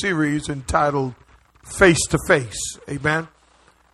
series 0.00 0.48
entitled 0.48 1.14
Face 1.64 2.04
to 2.08 2.18
Face. 2.26 2.78
Amen. 2.88 3.28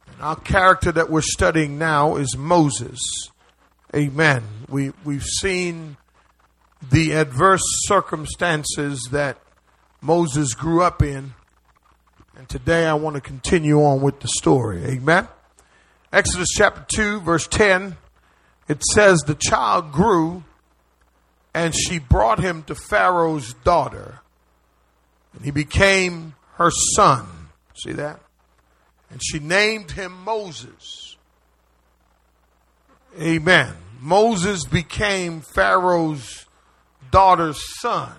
And 0.06 0.20
our 0.20 0.36
character 0.36 0.92
that 0.92 1.10
we're 1.10 1.22
studying 1.22 1.78
now 1.78 2.16
is 2.16 2.36
Moses. 2.36 3.00
Amen. 3.94 4.42
We, 4.68 4.92
we've 5.04 5.24
seen 5.24 5.96
the 6.90 7.12
adverse 7.12 7.62
circumstances 7.86 9.08
that 9.12 9.38
Moses 10.00 10.54
grew 10.54 10.82
up 10.82 11.02
in. 11.02 11.34
And 12.36 12.48
today 12.48 12.86
I 12.86 12.94
want 12.94 13.14
to 13.14 13.20
continue 13.20 13.80
on 13.82 14.00
with 14.00 14.20
the 14.20 14.28
story. 14.28 14.84
Amen. 14.84 15.28
Exodus 16.12 16.48
chapter 16.54 16.84
2, 16.88 17.20
verse 17.20 17.46
10, 17.46 17.96
it 18.68 18.82
says, 18.94 19.20
The 19.20 19.34
child 19.34 19.92
grew, 19.92 20.44
and 21.54 21.74
she 21.74 21.98
brought 21.98 22.40
him 22.40 22.62
to 22.64 22.74
Pharaoh's 22.74 23.54
daughter, 23.64 24.20
and 25.34 25.44
he 25.44 25.50
became 25.50 26.34
her 26.54 26.70
son. 26.96 27.26
See 27.74 27.92
that? 27.92 28.20
And 29.10 29.20
she 29.22 29.38
named 29.38 29.90
him 29.90 30.12
Moses. 30.24 31.16
Amen. 33.20 33.74
Moses 34.00 34.64
became 34.64 35.40
Pharaoh's 35.40 36.46
daughter's 37.10 37.60
son 37.80 38.14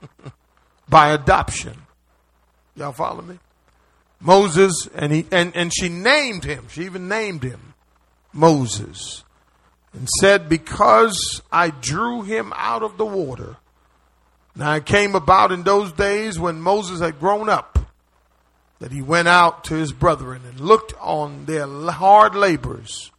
by 0.88 1.12
adoption. 1.12 1.76
Y'all 2.74 2.92
follow 2.92 3.22
me? 3.22 3.38
Moses 4.20 4.88
and 4.94 5.12
he 5.12 5.26
and, 5.30 5.54
and 5.54 5.72
she 5.72 5.88
named 5.88 6.44
him. 6.44 6.66
She 6.68 6.84
even 6.84 7.08
named 7.08 7.42
him 7.42 7.74
Moses. 8.32 9.22
And 9.92 10.08
said, 10.20 10.48
Because 10.48 11.40
I 11.52 11.70
drew 11.70 12.22
him 12.22 12.52
out 12.56 12.82
of 12.82 12.96
the 12.96 13.06
water. 13.06 13.56
Now 14.56 14.74
it 14.74 14.86
came 14.86 15.14
about 15.14 15.52
in 15.52 15.62
those 15.62 15.92
days 15.92 16.38
when 16.38 16.60
Moses 16.60 17.00
had 17.00 17.18
grown 17.18 17.48
up 17.48 17.78
that 18.78 18.92
he 18.92 19.02
went 19.02 19.28
out 19.28 19.64
to 19.64 19.74
his 19.74 19.92
brethren 19.92 20.42
and 20.44 20.60
looked 20.60 20.94
on 21.00 21.46
their 21.46 21.66
hard 21.66 22.34
labors. 22.34 23.10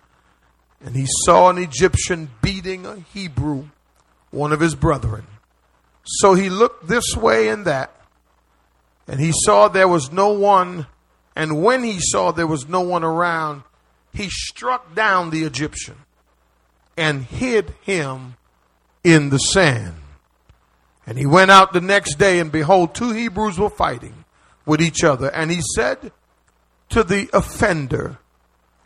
And 0.80 0.96
he 0.96 1.08
saw 1.26 1.50
an 1.50 1.58
Egyptian 1.58 2.30
beating 2.42 2.86
a 2.86 2.98
Hebrew, 3.14 3.70
one 4.32 4.54
of 4.54 4.60
his 4.60 4.76
brethren. 4.76 5.26
So 6.04 6.36
he 6.36 6.50
looked 6.50 6.88
this 6.88 7.16
way 7.16 7.50
and 7.50 7.66
that, 7.66 7.96
and 9.08 9.20
he 9.20 9.32
saw 9.34 9.68
there 9.68 9.88
was 9.88 10.12
no 10.12 10.30
one. 10.30 10.88
And 11.36 11.64
when 11.64 11.84
he 11.84 11.98
saw 12.00 12.32
there 12.32 12.48
was 12.48 12.70
no 12.70 12.82
one 12.82 13.04
around, 13.04 13.64
he 14.14 14.30
struck 14.30 14.94
down 14.94 15.32
the 15.32 15.44
Egyptian 15.44 15.96
and 16.96 17.24
hid 17.24 17.74
him 17.82 18.36
in 19.04 19.30
the 19.30 19.40
sand. 19.40 19.96
And 21.08 21.18
he 21.18 21.26
went 21.26 21.52
out 21.52 21.74
the 21.74 21.82
next 21.82 22.16
day, 22.16 22.40
and 22.40 22.52
behold, 22.52 22.96
two 22.96 23.12
Hebrews 23.12 23.60
were 23.60 23.70
fighting 23.70 24.26
with 24.66 24.82
each 24.82 25.04
other. 25.04 25.30
And 25.30 25.52
he 25.52 25.62
said 25.76 26.12
to 26.90 27.04
the 27.04 27.30
offender, 27.32 28.18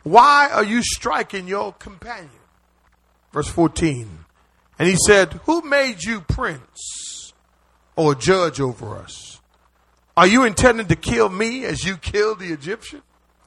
Why 0.02 0.50
are 0.52 0.64
you 0.64 0.82
striking 0.82 1.48
your 1.48 1.72
companion? 1.72 2.30
Verse 3.32 3.48
14. 3.48 4.24
And 4.78 4.88
he 4.88 4.96
said, 4.96 5.40
Who 5.44 5.62
made 5.62 6.04
you 6.04 6.20
prince 6.20 7.32
or 7.96 8.14
judge 8.14 8.60
over 8.60 8.96
us? 8.96 9.40
Are 10.16 10.26
you 10.26 10.44
intending 10.44 10.88
to 10.88 10.96
kill 10.96 11.28
me 11.28 11.64
as 11.64 11.84
you 11.84 11.96
killed 11.96 12.40
the 12.40 12.52
Egyptian? 12.52 13.02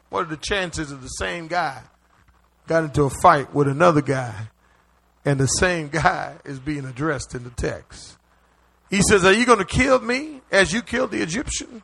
What 0.10 0.26
are 0.26 0.30
the 0.30 0.38
chances 0.38 0.92
of 0.92 1.02
the 1.02 1.08
same 1.08 1.48
guy 1.48 1.82
got 2.68 2.84
into 2.84 3.04
a 3.04 3.10
fight 3.10 3.54
with 3.54 3.68
another 3.68 4.02
guy 4.02 4.50
and 5.26 5.40
the 5.40 5.48
same 5.48 5.90
guy 5.90 6.36
is 6.46 6.60
being 6.60 6.86
addressed 6.86 7.36
in 7.36 7.44
the 7.44 7.50
text? 7.52 8.18
He 8.94 9.02
says, 9.02 9.26
Are 9.26 9.34
you 9.34 9.48
going 9.48 9.58
to 9.58 9.66
kill 9.66 10.00
me 10.02 10.42
as 10.52 10.72
you 10.72 10.84
killed 10.84 11.10
the 11.10 11.24
Egyptian? 11.24 11.82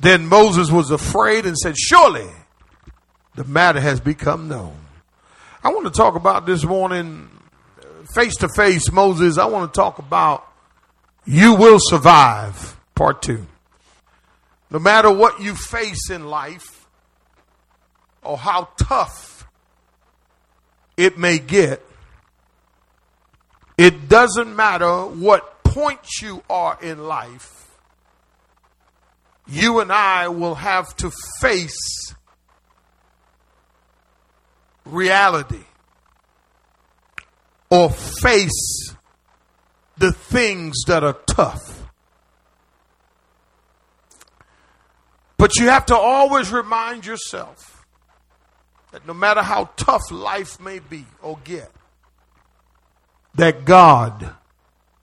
Then 0.00 0.26
Moses 0.26 0.70
was 0.70 0.90
afraid 0.90 1.44
and 1.44 1.54
said, 1.54 1.76
Surely 1.76 2.26
the 3.34 3.44
matter 3.44 3.78
has 3.78 4.00
become 4.00 4.48
known. 4.48 4.74
I 5.62 5.68
want 5.68 5.84
to 5.84 5.90
talk 5.90 6.14
about 6.14 6.46
this 6.46 6.64
morning, 6.64 7.28
face 8.14 8.36
to 8.36 8.48
face, 8.48 8.90
Moses. 8.90 9.36
I 9.36 9.44
want 9.44 9.70
to 9.70 9.78
talk 9.78 9.98
about 9.98 10.50
you 11.26 11.56
will 11.56 11.78
survive, 11.78 12.74
part 12.94 13.20
two. 13.20 13.46
No 14.70 14.78
matter 14.78 15.12
what 15.12 15.42
you 15.42 15.54
face 15.54 16.08
in 16.08 16.24
life 16.24 16.86
or 18.22 18.38
how 18.38 18.68
tough 18.78 19.46
it 20.96 21.18
may 21.18 21.38
get, 21.38 21.82
it 23.76 24.08
doesn't 24.08 24.56
matter 24.56 25.04
what 25.04 25.53
point 25.74 26.22
you 26.22 26.40
are 26.48 26.78
in 26.80 26.98
life, 27.04 27.68
you 29.48 29.80
and 29.80 29.90
I 29.90 30.28
will 30.28 30.54
have 30.54 30.94
to 30.98 31.10
face 31.40 32.14
reality 34.84 35.64
or 37.70 37.90
face 37.90 38.94
the 39.98 40.12
things 40.12 40.76
that 40.86 41.02
are 41.02 41.18
tough. 41.26 41.82
But 45.36 45.56
you 45.56 45.70
have 45.70 45.86
to 45.86 45.96
always 45.96 46.52
remind 46.52 47.04
yourself 47.04 47.84
that 48.92 49.04
no 49.08 49.12
matter 49.12 49.42
how 49.42 49.70
tough 49.76 50.12
life 50.12 50.60
may 50.60 50.78
be 50.78 51.04
or 51.20 51.36
get, 51.42 51.72
that 53.34 53.64
God 53.64 54.34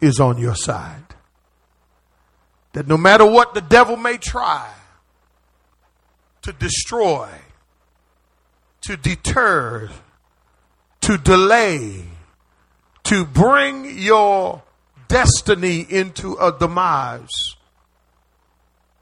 is 0.02 0.20
on 0.20 0.38
your 0.38 0.56
side. 0.56 1.04
That 2.74 2.88
no 2.88 2.98
matter 2.98 3.26
what 3.26 3.54
the 3.54 3.62
devil 3.62 3.96
may 3.96 4.18
try 4.18 4.68
to 6.42 6.52
destroy, 6.54 7.30
to 8.82 8.98
deter, 8.98 9.90
to 11.02 11.18
delay, 11.18 12.04
to 13.04 13.26
bring 13.26 13.98
your 14.00 14.64
destiny 15.08 15.86
into 15.88 16.36
a 16.36 16.58
demise, 16.58 17.30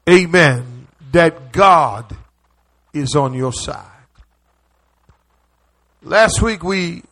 amen, 0.08 0.88
that 1.12 1.52
God 1.52 2.16
is 2.92 3.14
on 3.14 3.34
your 3.34 3.52
side. 3.52 3.86
Last 6.02 6.42
week 6.42 6.64
we 6.64 7.02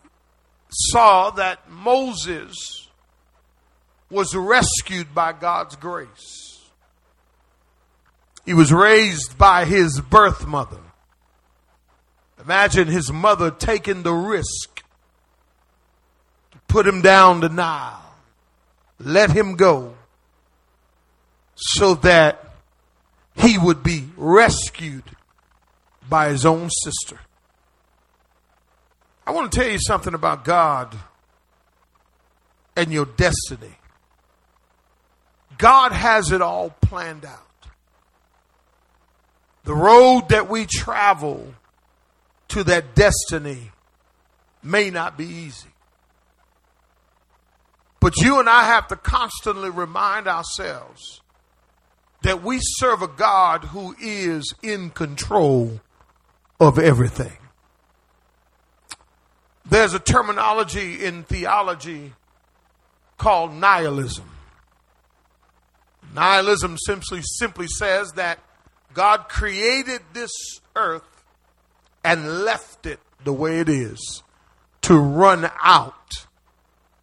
saw 0.70 1.30
that 1.30 1.70
Moses 1.70 2.87
was 4.10 4.34
rescued 4.34 5.14
by 5.14 5.32
God's 5.32 5.76
grace. 5.76 6.60
He 8.46 8.54
was 8.54 8.72
raised 8.72 9.36
by 9.36 9.64
his 9.66 10.00
birth 10.00 10.46
mother. 10.46 10.80
Imagine 12.42 12.88
his 12.88 13.12
mother 13.12 13.50
taking 13.50 14.02
the 14.02 14.14
risk 14.14 14.82
to 16.52 16.58
put 16.68 16.86
him 16.86 17.02
down 17.02 17.40
the 17.40 17.48
Nile, 17.48 18.14
let 18.98 19.30
him 19.30 19.56
go, 19.56 19.94
so 21.54 21.94
that 21.96 22.54
he 23.34 23.58
would 23.58 23.82
be 23.82 24.08
rescued 24.16 25.04
by 26.08 26.30
his 26.30 26.46
own 26.46 26.70
sister. 26.70 27.18
I 29.26 29.32
want 29.32 29.52
to 29.52 29.58
tell 29.58 29.68
you 29.70 29.78
something 29.78 30.14
about 30.14 30.44
God 30.44 30.96
and 32.76 32.90
your 32.92 33.04
destiny. 33.04 33.77
God 35.58 35.92
has 35.92 36.30
it 36.30 36.40
all 36.40 36.70
planned 36.70 37.24
out. 37.24 37.42
The 39.64 39.74
road 39.74 40.30
that 40.30 40.48
we 40.48 40.64
travel 40.64 41.54
to 42.48 42.64
that 42.64 42.94
destiny 42.94 43.72
may 44.62 44.88
not 44.90 45.18
be 45.18 45.26
easy. 45.26 45.68
But 48.00 48.16
you 48.16 48.38
and 48.38 48.48
I 48.48 48.64
have 48.64 48.88
to 48.88 48.96
constantly 48.96 49.70
remind 49.70 50.28
ourselves 50.28 51.20
that 52.22 52.42
we 52.42 52.58
serve 52.60 53.02
a 53.02 53.08
God 53.08 53.64
who 53.64 53.94
is 54.00 54.54
in 54.62 54.90
control 54.90 55.80
of 56.60 56.78
everything. 56.78 57.36
There's 59.68 59.94
a 59.94 59.98
terminology 59.98 61.04
in 61.04 61.24
theology 61.24 62.12
called 63.18 63.52
nihilism. 63.52 64.24
Nihilism 66.14 66.76
simply 66.78 67.20
simply 67.22 67.66
says 67.66 68.12
that 68.12 68.38
God 68.94 69.28
created 69.28 70.00
this 70.12 70.32
earth 70.74 71.24
and 72.04 72.44
left 72.44 72.86
it 72.86 73.00
the 73.24 73.32
way 73.32 73.60
it 73.60 73.68
is 73.68 74.22
to 74.82 74.98
run 74.98 75.50
out 75.62 76.26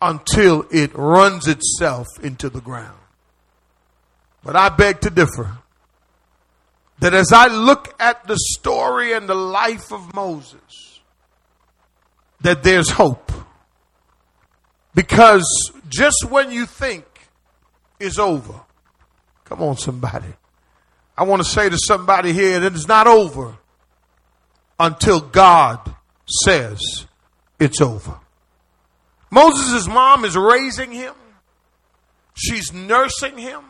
until 0.01 0.65
it 0.71 0.91
runs 0.95 1.47
itself 1.47 2.07
into 2.21 2.49
the 2.49 2.61
ground. 2.61 2.97
But 4.43 4.55
I 4.55 4.69
beg 4.69 5.01
to 5.01 5.09
differ 5.09 5.59
that 6.99 7.13
as 7.13 7.31
I 7.33 7.47
look 7.47 7.93
at 7.99 8.25
the 8.27 8.37
story 8.37 9.13
and 9.13 9.27
the 9.27 9.35
life 9.35 9.91
of 9.91 10.13
Moses, 10.13 11.01
that 12.41 12.63
there's 12.63 12.91
hope. 12.91 13.31
Because 14.93 15.71
just 15.89 16.25
when 16.29 16.51
you 16.51 16.65
think 16.65 17.05
is 17.99 18.17
over, 18.19 18.61
Come 19.45 19.61
on, 19.61 19.77
somebody. 19.77 20.33
I 21.17 21.23
want 21.23 21.41
to 21.43 21.47
say 21.47 21.69
to 21.69 21.77
somebody 21.77 22.33
here 22.33 22.59
that 22.59 22.73
it's 22.73 22.87
not 22.87 23.07
over 23.07 23.57
until 24.79 25.21
God 25.21 25.95
says 26.43 27.05
it's 27.59 27.79
over. 27.79 28.19
Moses' 29.31 29.87
mom 29.87 30.25
is 30.25 30.35
raising 30.35 30.91
him. 30.91 31.13
She's 32.33 32.73
nursing 32.73 33.37
him. 33.37 33.61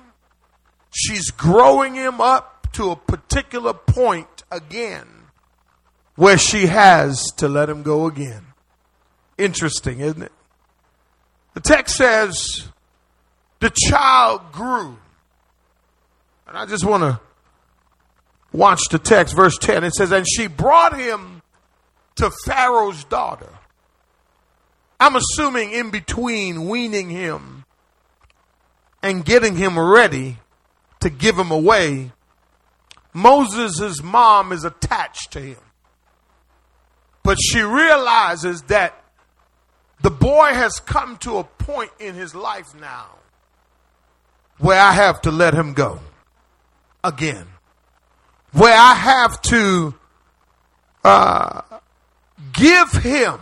She's 0.92 1.30
growing 1.32 1.94
him 1.94 2.20
up 2.20 2.72
to 2.74 2.92
a 2.92 2.96
particular 2.96 3.74
point 3.74 4.44
again 4.52 5.08
where 6.16 6.38
she 6.38 6.68
has 6.68 7.22
to 7.38 7.48
let 7.48 7.70
him 7.70 7.84
go 7.84 8.08
again. 8.08 8.46
Interesting, 9.38 10.00
isn't 10.00 10.22
it? 10.22 10.32
The 11.54 11.60
text 11.60 11.96
says 11.96 12.70
the 13.60 13.70
child 13.70 14.52
grew. 14.52 14.98
And 16.48 16.58
I 16.58 16.66
just 16.66 16.86
want 16.86 17.04
to 17.04 17.20
watch 18.52 18.82
the 18.92 19.00
text, 19.00 19.36
verse 19.36 19.58
10. 19.58 19.84
It 19.84 19.94
says, 19.94 20.12
And 20.12 20.26
she 20.28 20.48
brought 20.48 20.98
him 20.98 21.42
to 22.16 22.32
Pharaoh's 22.46 23.04
daughter. 23.06 23.50
I'm 25.00 25.16
assuming 25.16 25.72
in 25.72 25.90
between 25.90 26.68
weaning 26.68 27.10
him 27.10 27.66
and 29.04 29.26
getting 29.26 29.56
him 29.56 29.78
ready 29.78 30.38
to 31.02 31.10
give 31.10 31.38
him 31.38 31.52
away, 31.52 32.12
Moses' 33.14 34.02
mom 34.02 34.52
is 34.52 34.64
attached 34.64 35.32
to 35.32 35.40
him. 35.40 35.58
But 37.24 37.38
she 37.42 37.62
realizes 37.62 38.62
that 38.64 39.04
the 40.02 40.12
boy 40.12 40.54
has 40.54 40.80
come 40.80 41.18
to 41.18 41.38
a 41.38 41.44
point 41.44 41.92
in 42.00 42.16
his 42.16 42.36
life 42.36 42.74
now 42.80 43.08
where 44.60 44.80
I 44.80 44.92
have 44.94 45.22
to 45.22 45.32
let 45.32 45.54
him 45.54 45.74
go 45.74 46.00
again. 47.06 47.46
Where 48.52 48.76
I 48.76 48.94
have 48.94 49.42
to 49.44 49.94
uh, 51.04 51.62
give 52.54 52.92
him 52.92 53.40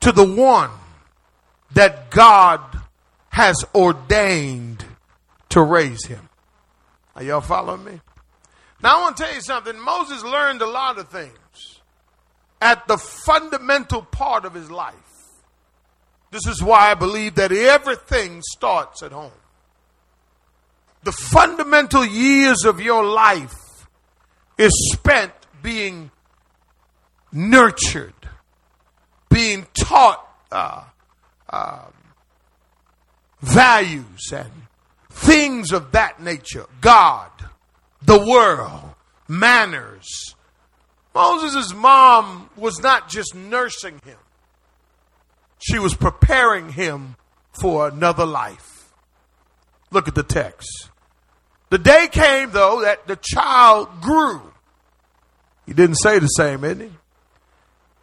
to 0.00 0.12
the 0.12 0.24
one 0.24 0.70
that 1.72 2.10
God 2.10 2.60
has 3.30 3.64
ordained 3.74 4.84
to 5.50 5.62
raise 5.62 6.06
him. 6.06 6.28
Are 7.16 7.22
y'all 7.22 7.40
following 7.40 7.84
me? 7.84 8.00
Now 8.82 8.98
I 8.98 9.00
want 9.02 9.16
to 9.16 9.24
tell 9.24 9.34
you 9.34 9.40
something. 9.40 9.78
Moses 9.78 10.22
learned 10.22 10.62
a 10.62 10.66
lot 10.66 10.98
of 10.98 11.08
things 11.08 11.80
at 12.60 12.86
the 12.86 12.98
fundamental 12.98 14.02
part 14.02 14.44
of 14.44 14.54
his 14.54 14.70
life. 14.70 14.94
This 16.30 16.46
is 16.46 16.62
why 16.62 16.90
I 16.90 16.94
believe 16.94 17.36
that 17.36 17.52
everything 17.52 18.42
starts 18.42 19.02
at 19.02 19.12
home. 19.12 19.32
The 21.04 21.12
fundamental 21.12 22.04
years 22.04 22.64
of 22.64 22.80
your 22.80 23.04
life 23.04 23.86
is 24.58 24.72
spent 24.92 25.32
being 25.62 26.10
nurtured, 27.32 28.14
being 29.30 29.66
taught 29.74 30.26
uh, 30.50 30.84
uh, 31.48 31.84
values 33.40 34.32
and 34.32 34.50
things 35.10 35.72
of 35.72 35.92
that 35.92 36.20
nature 36.20 36.66
God, 36.80 37.30
the 38.02 38.18
world, 38.18 38.94
manners. 39.28 40.34
Moses' 41.14 41.74
mom 41.74 42.50
was 42.56 42.80
not 42.80 43.08
just 43.08 43.34
nursing 43.34 44.00
him, 44.04 44.18
she 45.58 45.78
was 45.78 45.94
preparing 45.94 46.70
him 46.70 47.16
for 47.60 47.88
another 47.88 48.26
life. 48.26 48.77
Look 49.90 50.08
at 50.08 50.14
the 50.14 50.22
text. 50.22 50.90
The 51.70 51.78
day 51.78 52.08
came, 52.10 52.50
though, 52.50 52.82
that 52.82 53.06
the 53.06 53.18
child 53.20 54.00
grew. 54.00 54.40
He 55.66 55.74
didn't 55.74 55.96
say 55.96 56.18
the 56.18 56.26
same, 56.26 56.62
didn't 56.62 56.88
he? 56.88 56.96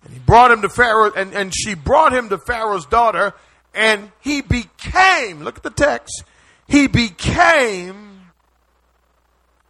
And 0.04 0.14
he 0.14 0.20
brought 0.20 0.52
him 0.52 0.62
to 0.62 0.70
Pharaoh, 0.70 1.12
and, 1.12 1.34
and 1.34 1.54
she 1.54 1.74
brought 1.74 2.14
him 2.14 2.30
to 2.30 2.38
Pharaoh's 2.38 2.86
daughter, 2.86 3.34
and 3.74 4.12
he 4.22 4.42
became, 4.42 5.44
look 5.44 5.58
at 5.58 5.64
the 5.64 5.72
text, 5.72 6.24
he 6.68 6.88
became 6.88 8.22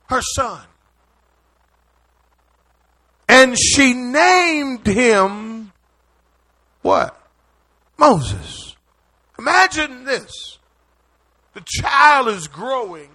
her 0.09 0.21
son. 0.21 0.61
And 3.27 3.57
she 3.57 3.93
named 3.93 4.85
him 4.85 5.71
what? 6.81 7.19
Moses. 7.97 8.75
Imagine 9.39 10.03
this. 10.03 10.59
The 11.55 11.63
child 11.65 12.27
is 12.27 12.47
growing, 12.47 13.09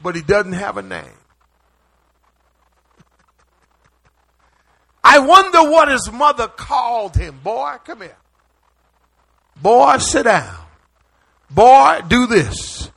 but 0.00 0.14
he 0.14 0.22
doesn't 0.22 0.52
have 0.52 0.76
a 0.76 0.82
name. 0.82 1.04
I 5.02 5.18
wonder 5.18 5.62
what 5.64 5.88
his 5.88 6.10
mother 6.12 6.46
called 6.46 7.16
him. 7.16 7.40
Boy, 7.42 7.76
come 7.84 8.02
here. 8.02 8.16
Boy, 9.60 9.98
sit 9.98 10.22
down. 10.22 10.56
Boy, 11.50 12.00
do 12.06 12.26
this. 12.28 12.90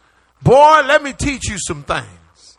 Boy, 0.43 0.81
let 0.85 1.01
me 1.01 1.13
teach 1.13 1.49
you 1.49 1.57
some 1.57 1.83
things. 1.83 2.57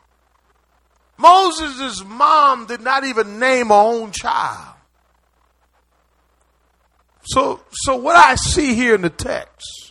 Moses' 1.16 2.04
mom 2.04 2.66
did 2.66 2.80
not 2.80 3.04
even 3.04 3.38
name 3.38 3.68
her 3.68 3.74
own 3.74 4.10
child. 4.10 4.74
So, 7.22 7.60
so 7.70 7.94
what 7.94 8.16
I 8.16 8.34
see 8.34 8.74
here 8.74 8.96
in 8.96 9.02
the 9.02 9.10
text, 9.10 9.83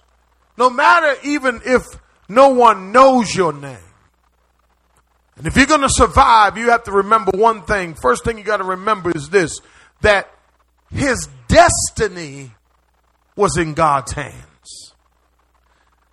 no 0.58 0.70
matter 0.70 1.16
even 1.24 1.62
if 1.66 1.84
no 2.30 2.50
one 2.50 2.92
knows 2.92 3.36
your 3.36 3.54
name, 3.54 3.78
and 5.36 5.48
if 5.48 5.56
you're 5.56 5.66
going 5.66 5.82
to 5.82 5.90
survive, 5.90 6.58
you 6.58 6.70
have 6.70 6.84
to 6.84 6.92
remember 6.92 7.32
one 7.34 7.64
thing. 7.64 7.96
First 7.96 8.24
thing 8.24 8.38
you 8.38 8.44
got 8.44 8.58
to 8.58 8.64
remember 8.64 9.12
is 9.16 9.30
this 9.30 9.60
that 10.02 10.30
his 10.92 11.28
destiny 11.48 12.52
was 13.36 13.58
in 13.58 13.74
God's 13.74 14.12
hands. 14.12 14.94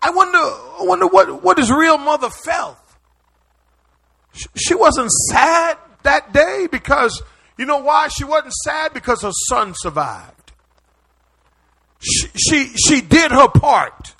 I 0.02 0.10
wonder, 0.10 0.38
I 0.38 0.78
wonder 0.80 1.06
what, 1.06 1.42
what 1.42 1.58
his 1.58 1.70
real 1.70 1.98
mother 1.98 2.30
felt. 2.30 2.78
She 4.56 4.74
wasn't 4.74 5.10
sad 5.10 5.76
that 6.02 6.32
day 6.32 6.68
because, 6.70 7.22
you 7.58 7.66
know 7.66 7.78
why? 7.78 8.08
She 8.08 8.24
wasn't 8.24 8.54
sad 8.54 8.94
because 8.94 9.22
her 9.22 9.32
son 9.48 9.74
survived. 9.76 10.52
She, 11.98 12.28
she, 12.36 12.66
she 12.68 13.00
did 13.02 13.32
her 13.32 13.48
part. 13.48 14.14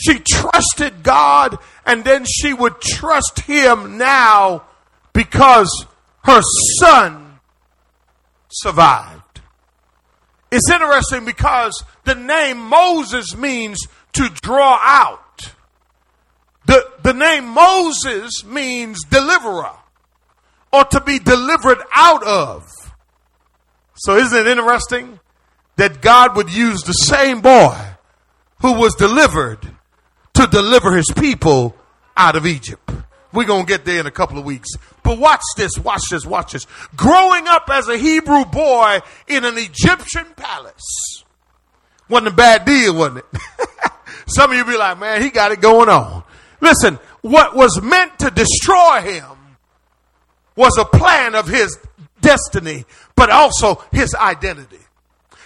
She 0.00 0.18
trusted 0.18 1.02
God 1.02 1.58
and 1.84 2.04
then 2.04 2.24
she 2.24 2.54
would 2.54 2.80
trust 2.80 3.40
him 3.40 3.98
now 3.98 4.64
because 5.12 5.86
her 6.24 6.40
son 6.78 7.38
survived. 8.48 9.40
It's 10.50 10.70
interesting 10.70 11.24
because 11.24 11.84
the 12.04 12.14
name 12.14 12.58
Moses 12.58 13.36
means 13.36 13.86
to 14.14 14.28
draw 14.42 14.78
out. 14.82 15.52
The, 16.64 16.90
the 17.02 17.14
name 17.14 17.46
Moses 17.48 18.44
means 18.44 19.04
deliverer 19.04 19.72
or 20.72 20.84
to 20.84 21.00
be 21.00 21.18
delivered 21.18 21.78
out 21.94 22.22
of. 22.22 22.70
So 23.96 24.16
isn't 24.16 24.38
it 24.38 24.46
interesting 24.46 25.20
that 25.76 26.00
God 26.00 26.36
would 26.36 26.52
use 26.52 26.82
the 26.82 26.92
same 26.92 27.42
boy 27.42 27.76
who 28.60 28.74
was 28.74 28.94
delivered 28.94 29.76
to 30.40 30.46
deliver 30.50 30.96
his 30.96 31.06
people 31.16 31.74
out 32.16 32.36
of 32.36 32.46
Egypt? 32.46 32.90
We're 33.32 33.44
going 33.44 33.64
to 33.64 33.68
get 33.68 33.84
there 33.84 34.00
in 34.00 34.06
a 34.06 34.10
couple 34.10 34.38
of 34.38 34.44
weeks. 34.44 34.68
But 35.02 35.18
watch 35.18 35.42
this, 35.56 35.78
watch 35.78 36.02
this, 36.10 36.26
watch 36.26 36.52
this. 36.52 36.66
Growing 36.96 37.46
up 37.46 37.68
as 37.70 37.88
a 37.88 37.96
Hebrew 37.96 38.44
boy 38.44 39.00
in 39.28 39.44
an 39.44 39.56
Egyptian 39.56 40.26
palace 40.36 41.24
wasn't 42.10 42.28
a 42.28 42.32
bad 42.32 42.64
deal, 42.64 42.94
wasn't 42.94 43.18
it? 43.18 43.40
Some 44.26 44.50
of 44.50 44.56
you 44.56 44.64
be 44.64 44.76
like, 44.76 44.98
man, 44.98 45.22
he 45.22 45.30
got 45.30 45.52
it 45.52 45.60
going 45.60 45.88
on. 45.88 46.24
Listen, 46.60 46.98
what 47.22 47.54
was 47.54 47.80
meant 47.80 48.18
to 48.18 48.30
destroy 48.30 49.00
him 49.00 49.24
was 50.56 50.76
a 50.76 50.84
plan 50.84 51.34
of 51.34 51.46
his 51.46 51.78
destiny, 52.20 52.84
but 53.14 53.30
also 53.30 53.82
his 53.92 54.14
identity. 54.14 54.78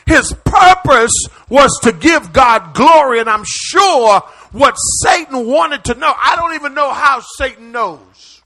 His 0.07 0.35
purpose 0.45 1.13
was 1.49 1.79
to 1.83 1.93
give 1.93 2.33
God 2.33 2.75
glory, 2.75 3.21
and 3.21 3.29
I'm 3.29 3.45
sure 3.47 4.23
what 4.55 4.77
Satan 5.03 5.49
wanted 5.49 5.83
to 5.87 5.95
know. 5.95 6.15
I 6.17 6.37
don't 6.37 6.55
even 6.55 6.75
know 6.75 6.93
how 6.93 7.21
Satan 7.21 7.73
knows. 7.73 8.41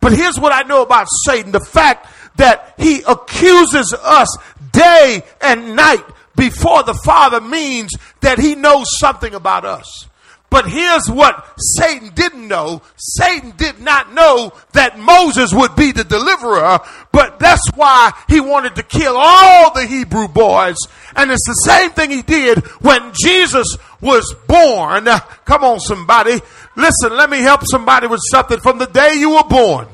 But 0.00 0.12
here's 0.12 0.40
what 0.40 0.52
I 0.52 0.62
know 0.62 0.80
about 0.80 1.06
Satan 1.26 1.52
the 1.52 1.60
fact 1.60 2.08
that 2.36 2.74
he 2.78 3.02
accuses 3.06 3.94
us 4.02 4.34
day 4.72 5.22
and 5.42 5.76
night 5.76 6.04
before 6.34 6.82
the 6.82 6.94
Father 6.94 7.42
means 7.42 7.92
that 8.20 8.38
he 8.38 8.54
knows 8.54 8.86
something 8.98 9.34
about 9.34 9.66
us. 9.66 10.06
But 10.48 10.66
here's 10.66 11.08
what 11.08 11.44
Satan 11.58 12.10
didn't 12.14 12.46
know. 12.46 12.80
Satan 12.96 13.52
did 13.56 13.80
not 13.80 14.14
know 14.14 14.52
that 14.72 14.98
Moses 14.98 15.52
would 15.52 15.74
be 15.74 15.92
the 15.92 16.04
deliverer, 16.04 16.78
but 17.12 17.38
that's 17.40 17.68
why 17.74 18.12
he 18.28 18.40
wanted 18.40 18.76
to 18.76 18.82
kill 18.82 19.16
all 19.16 19.74
the 19.74 19.86
Hebrew 19.86 20.28
boys. 20.28 20.76
And 21.16 21.30
it's 21.30 21.46
the 21.46 21.62
same 21.64 21.90
thing 21.90 22.10
he 22.10 22.22
did 22.22 22.64
when 22.80 23.12
Jesus 23.22 23.76
was 24.06 24.34
born, 24.46 25.04
come 25.44 25.64
on, 25.64 25.80
somebody. 25.80 26.40
Listen, 26.76 27.16
let 27.16 27.28
me 27.28 27.40
help 27.40 27.62
somebody 27.64 28.06
with 28.06 28.20
something. 28.30 28.60
From 28.60 28.78
the 28.78 28.86
day 28.86 29.14
you 29.14 29.30
were 29.30 29.44
born, 29.44 29.88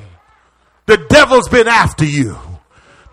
the 0.85 0.97
devil's 0.97 1.49
been 1.49 1.67
after 1.67 2.05
you. 2.05 2.37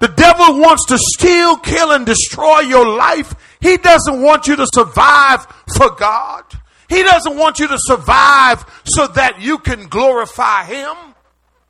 The 0.01 0.09
devil 0.09 0.59
wants 0.61 0.87
to 0.87 0.99
steal, 0.99 1.57
kill, 1.57 1.93
and 1.93 2.07
destroy 2.07 2.61
your 2.61 2.87
life. 2.97 3.35
He 3.61 3.77
doesn't 3.77 4.23
want 4.23 4.47
you 4.47 4.57
to 4.57 4.67
survive 4.73 5.47
for 5.77 5.91
God. 5.91 6.45
He 6.89 7.03
doesn't 7.03 7.37
want 7.37 7.59
you 7.61 7.69
to 7.69 7.77
survive 7.79 8.65
so 8.85 9.07
that 9.09 9.41
you 9.41 9.59
can 9.59 9.89
glorify 9.89 10.65
Him. 10.65 10.97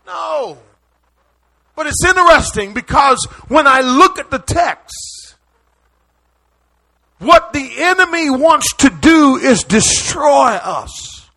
No. 0.07 0.59
But 1.77 1.87
it's 1.89 2.05
interesting 2.05 2.73
because 2.73 3.25
when 3.49 3.67
I 3.67 3.81
look 3.81 4.19
at 4.19 4.31
the 4.31 4.39
text, 4.39 5.20
what 7.21 7.53
the 7.53 7.71
enemy 7.77 8.31
wants 8.31 8.75
to 8.77 8.91
do 8.91 9.37
is 9.37 9.65
destroy 9.65 10.53
us. 10.55 11.29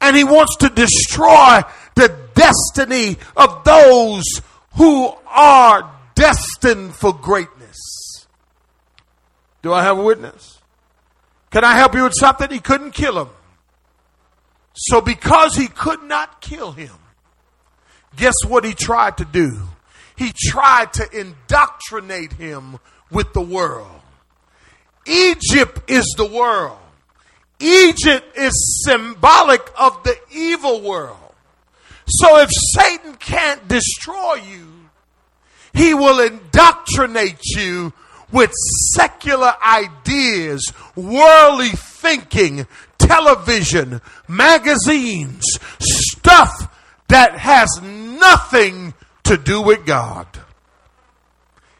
And 0.00 0.16
he 0.16 0.24
wants 0.24 0.56
to 0.58 0.68
destroy 0.68 1.62
the 1.96 2.16
destiny 2.34 3.18
of 3.36 3.64
those 3.64 4.24
who 4.76 5.12
are 5.26 5.92
destined 6.14 6.94
for 6.94 7.12
greatness. 7.12 8.26
Do 9.62 9.72
I 9.72 9.82
have 9.82 9.98
a 9.98 10.02
witness? 10.02 10.60
Can 11.50 11.64
I 11.64 11.74
help 11.74 11.94
you 11.94 12.04
with 12.04 12.14
something? 12.14 12.48
He 12.48 12.60
couldn't 12.60 12.92
kill 12.92 13.20
him. 13.20 13.30
So, 14.74 15.00
because 15.00 15.56
he 15.56 15.66
could 15.66 16.04
not 16.04 16.40
kill 16.40 16.70
him, 16.70 16.94
guess 18.14 18.34
what 18.46 18.64
he 18.64 18.74
tried 18.74 19.16
to 19.16 19.24
do? 19.24 19.58
He 20.16 20.32
tried 20.36 20.92
to 20.94 21.08
indoctrinate 21.12 22.34
him 22.34 22.78
with 23.10 23.32
the 23.32 23.40
world. 23.40 23.97
Egypt 25.08 25.90
is 25.90 26.04
the 26.16 26.26
world. 26.26 26.78
Egypt 27.60 28.36
is 28.36 28.82
symbolic 28.84 29.68
of 29.78 30.02
the 30.04 30.16
evil 30.30 30.80
world. 30.80 31.16
So 32.06 32.38
if 32.38 32.50
Satan 32.74 33.14
can't 33.14 33.66
destroy 33.68 34.34
you, 34.34 34.66
he 35.74 35.94
will 35.94 36.20
indoctrinate 36.20 37.44
you 37.54 37.92
with 38.32 38.52
secular 38.94 39.54
ideas, 39.66 40.72
worldly 40.94 41.70
thinking, 41.70 42.66
television, 42.98 44.00
magazines, 44.26 45.44
stuff 45.78 46.74
that 47.08 47.38
has 47.38 47.80
nothing 47.82 48.94
to 49.24 49.36
do 49.36 49.62
with 49.62 49.86
God. 49.86 50.26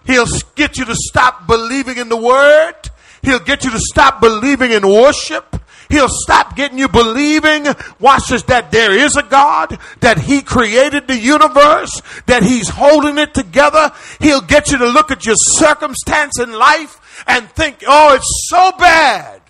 He'll 0.04 0.26
get 0.54 0.78
you 0.78 0.86
to 0.86 0.94
stop 0.96 1.46
believing 1.46 1.98
in 1.98 2.08
the 2.08 2.16
word. 2.16 2.74
He'll 3.22 3.38
get 3.38 3.64
you 3.64 3.70
to 3.70 3.80
stop 3.80 4.20
believing 4.20 4.70
in 4.72 4.86
worship. 4.86 5.56
He'll 5.90 6.08
stop 6.08 6.54
getting 6.54 6.78
you 6.78 6.88
believing, 6.88 7.66
watch 7.98 8.28
this, 8.28 8.42
that 8.44 8.70
there 8.70 8.92
is 8.92 9.16
a 9.16 9.22
God, 9.22 9.78
that 10.00 10.18
He 10.18 10.42
created 10.42 11.08
the 11.08 11.16
universe, 11.16 12.02
that 12.26 12.42
He's 12.42 12.68
holding 12.68 13.16
it 13.16 13.32
together. 13.32 13.92
He'll 14.20 14.42
get 14.42 14.70
you 14.70 14.78
to 14.78 14.86
look 14.86 15.10
at 15.10 15.24
your 15.24 15.36
circumstance 15.36 16.38
in 16.38 16.52
life 16.52 17.24
and 17.26 17.48
think, 17.50 17.82
oh, 17.86 18.14
it's 18.14 18.48
so 18.50 18.72
bad. 18.78 19.40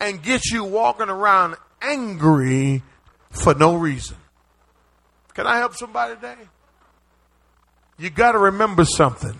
And 0.00 0.22
get 0.22 0.42
you 0.52 0.62
walking 0.62 1.08
around 1.08 1.56
angry 1.80 2.82
for 3.30 3.54
no 3.54 3.74
reason. 3.74 4.16
Can 5.34 5.46
I 5.46 5.58
help 5.58 5.74
somebody 5.74 6.14
today? 6.14 6.36
You 7.98 8.10
got 8.10 8.32
to 8.32 8.38
remember 8.38 8.84
something. 8.84 9.36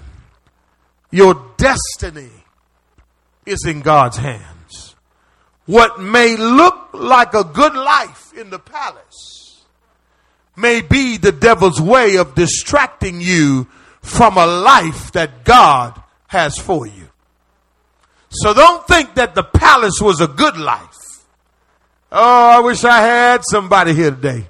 Your 1.10 1.50
destiny 1.56 2.30
is 3.46 3.64
in 3.66 3.80
God's 3.80 4.16
hands. 4.16 4.94
What 5.66 6.00
may 6.00 6.36
look 6.36 6.90
like 6.92 7.34
a 7.34 7.44
good 7.44 7.74
life 7.74 8.32
in 8.36 8.50
the 8.50 8.58
palace 8.58 9.64
may 10.56 10.80
be 10.80 11.16
the 11.16 11.32
devil's 11.32 11.80
way 11.80 12.16
of 12.16 12.34
distracting 12.34 13.20
you 13.20 13.66
from 14.02 14.36
a 14.36 14.46
life 14.46 15.12
that 15.12 15.44
God 15.44 16.00
has 16.26 16.58
for 16.58 16.86
you. 16.86 17.08
So 18.30 18.54
don't 18.54 18.86
think 18.86 19.14
that 19.14 19.34
the 19.34 19.44
palace 19.44 20.00
was 20.00 20.20
a 20.20 20.26
good 20.26 20.56
life. 20.56 20.98
Oh, 22.10 22.48
I 22.50 22.60
wish 22.60 22.84
I 22.84 23.00
had 23.00 23.42
somebody 23.44 23.94
here 23.94 24.10
today. 24.10 24.48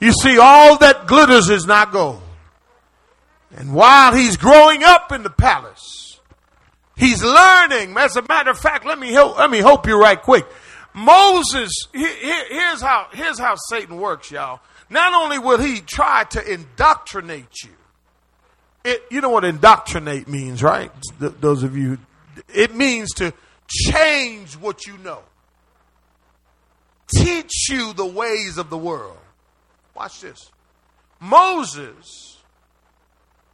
You 0.00 0.12
see, 0.12 0.38
all 0.38 0.78
that 0.78 1.06
glitters 1.06 1.48
is 1.48 1.66
not 1.66 1.92
gold. 1.92 2.22
And 3.56 3.74
while 3.74 4.14
he's 4.14 4.36
growing 4.36 4.82
up 4.82 5.12
in 5.12 5.22
the 5.22 5.30
palace, 5.30 5.95
he's 6.96 7.22
learning. 7.22 7.96
As 7.96 8.16
a 8.16 8.22
matter 8.28 8.50
of 8.50 8.58
fact, 8.58 8.84
let 8.84 8.98
me 8.98 9.12
help, 9.12 9.38
let 9.38 9.50
me 9.50 9.58
help 9.58 9.86
you 9.86 10.00
right 10.00 10.20
quick. 10.20 10.46
Moses, 10.94 11.70
here's 11.92 12.80
how, 12.80 13.08
here's 13.12 13.38
how 13.38 13.54
Satan 13.68 13.98
works, 13.98 14.30
y'all. 14.30 14.60
Not 14.88 15.12
only 15.14 15.38
will 15.38 15.58
he 15.58 15.80
try 15.80 16.24
to 16.30 16.52
indoctrinate 16.52 17.62
you, 17.64 17.70
it, 18.84 19.02
you 19.10 19.20
know 19.20 19.30
what 19.30 19.44
indoctrinate 19.44 20.28
means, 20.28 20.62
right? 20.62 20.90
those 21.18 21.64
of 21.64 21.76
you, 21.76 21.98
it 22.54 22.74
means 22.74 23.12
to 23.14 23.34
change 23.68 24.56
what 24.56 24.86
you 24.86 24.96
know, 24.98 25.20
teach 27.14 27.68
you 27.68 27.92
the 27.92 28.06
ways 28.06 28.58
of 28.58 28.70
the 28.70 28.78
world. 28.78 29.18
Watch 29.94 30.20
this. 30.20 30.50
Moses 31.20 32.38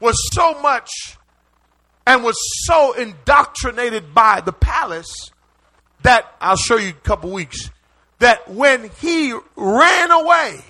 was 0.01 0.17
so 0.33 0.61
much 0.61 0.91
and 2.07 2.25
was 2.25 2.37
so 2.67 2.93
indoctrinated 2.93 4.15
by 4.15 4.41
the 4.41 4.53
palace 4.53 5.31
that 6.03 6.27
I'll 6.41 6.57
show 6.57 6.77
you 6.77 6.91
a 6.91 6.93
couple 6.93 7.31
weeks 7.31 7.71
that 8.19 8.49
when 8.51 8.91
he 9.01 9.35
ran 9.57 10.11
away 10.11 10.61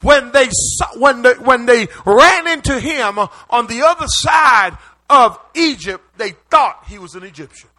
when 0.00 0.32
they 0.32 0.48
when 0.96 1.22
they, 1.22 1.34
when 1.34 1.66
they 1.66 1.88
ran 2.04 2.48
into 2.48 2.78
him 2.78 3.18
on 3.18 3.66
the 3.68 3.82
other 3.82 4.06
side 4.06 4.76
of 5.08 5.38
Egypt 5.54 6.04
they 6.18 6.30
thought 6.50 6.84
he 6.88 6.98
was 6.98 7.14
an 7.14 7.22
Egyptian. 7.22 7.70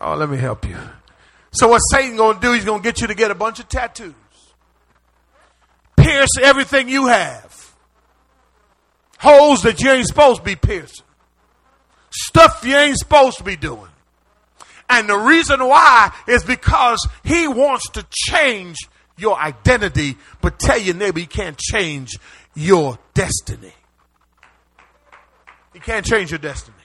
Oh 0.00 0.14
let 0.16 0.30
me 0.30 0.38
help 0.38 0.66
you. 0.66 0.78
So 1.52 1.68
what 1.68 1.78
Satan 1.78 2.16
going 2.16 2.36
to 2.36 2.40
do? 2.40 2.52
He's 2.52 2.64
going 2.64 2.80
to 2.80 2.84
get 2.84 3.00
you 3.00 3.08
to 3.08 3.14
get 3.14 3.30
a 3.30 3.34
bunch 3.34 3.58
of 3.58 3.68
tattoos. 3.68 4.14
Pierce 5.96 6.38
everything 6.40 6.88
you 6.88 7.08
have 7.08 7.49
holes 9.20 9.62
that 9.62 9.80
you 9.80 9.90
ain't 9.90 10.06
supposed 10.06 10.38
to 10.38 10.44
be 10.44 10.56
piercing, 10.56 11.04
stuff 12.10 12.64
you 12.64 12.74
ain't 12.74 12.98
supposed 12.98 13.38
to 13.38 13.44
be 13.44 13.56
doing. 13.56 13.90
And 14.88 15.08
the 15.08 15.16
reason 15.16 15.64
why 15.64 16.12
is 16.26 16.42
because 16.42 17.06
he 17.22 17.46
wants 17.46 17.88
to 17.90 18.04
change 18.10 18.76
your 19.16 19.38
identity, 19.38 20.16
but 20.40 20.58
tell 20.58 20.78
your 20.78 20.96
neighbor 20.96 21.20
he 21.20 21.26
can't 21.26 21.58
change 21.58 22.18
your 22.54 22.98
destiny. 23.14 23.72
He 25.72 25.78
can't 25.78 26.04
change 26.04 26.30
your 26.30 26.38
destiny. 26.38 26.76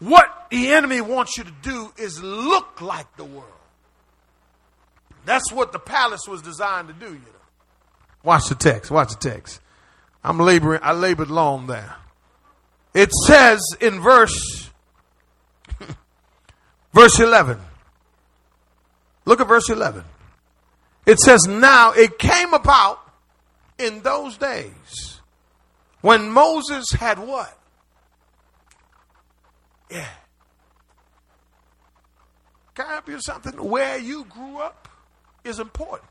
What 0.00 0.48
the 0.50 0.72
enemy 0.72 1.00
wants 1.00 1.36
you 1.38 1.44
to 1.44 1.52
do 1.62 1.92
is 1.96 2.20
look 2.20 2.80
like 2.80 3.16
the 3.16 3.24
world. 3.24 3.46
That's 5.24 5.52
what 5.52 5.70
the 5.70 5.78
palace 5.78 6.26
was 6.26 6.42
designed 6.42 6.88
to 6.88 6.94
do, 6.94 7.06
you 7.06 7.20
know. 7.20 7.42
Watch 8.24 8.48
the 8.48 8.56
text. 8.56 8.90
Watch 8.90 9.10
the 9.10 9.30
text. 9.30 9.60
I'm 10.24 10.38
laboring, 10.38 10.80
I 10.82 10.92
labored 10.92 11.30
long 11.30 11.66
there. 11.66 11.96
It 12.94 13.10
says 13.26 13.60
in 13.80 14.00
verse, 14.00 14.70
verse 16.92 17.18
11. 17.18 17.58
Look 19.24 19.40
at 19.40 19.48
verse 19.48 19.68
11. 19.68 20.04
It 21.06 21.18
says, 21.18 21.46
Now 21.48 21.92
it 21.92 22.18
came 22.18 22.54
about 22.54 23.00
in 23.78 24.02
those 24.02 24.36
days 24.36 25.20
when 26.00 26.30
Moses 26.30 26.90
had 26.92 27.18
what? 27.18 27.56
Yeah. 29.90 30.08
Can 32.74 32.86
I 32.86 32.92
help 32.92 33.08
you 33.08 33.20
something? 33.20 33.52
Where 33.52 33.98
you 33.98 34.24
grew 34.24 34.58
up 34.58 34.88
is 35.44 35.58
important. 35.58 36.08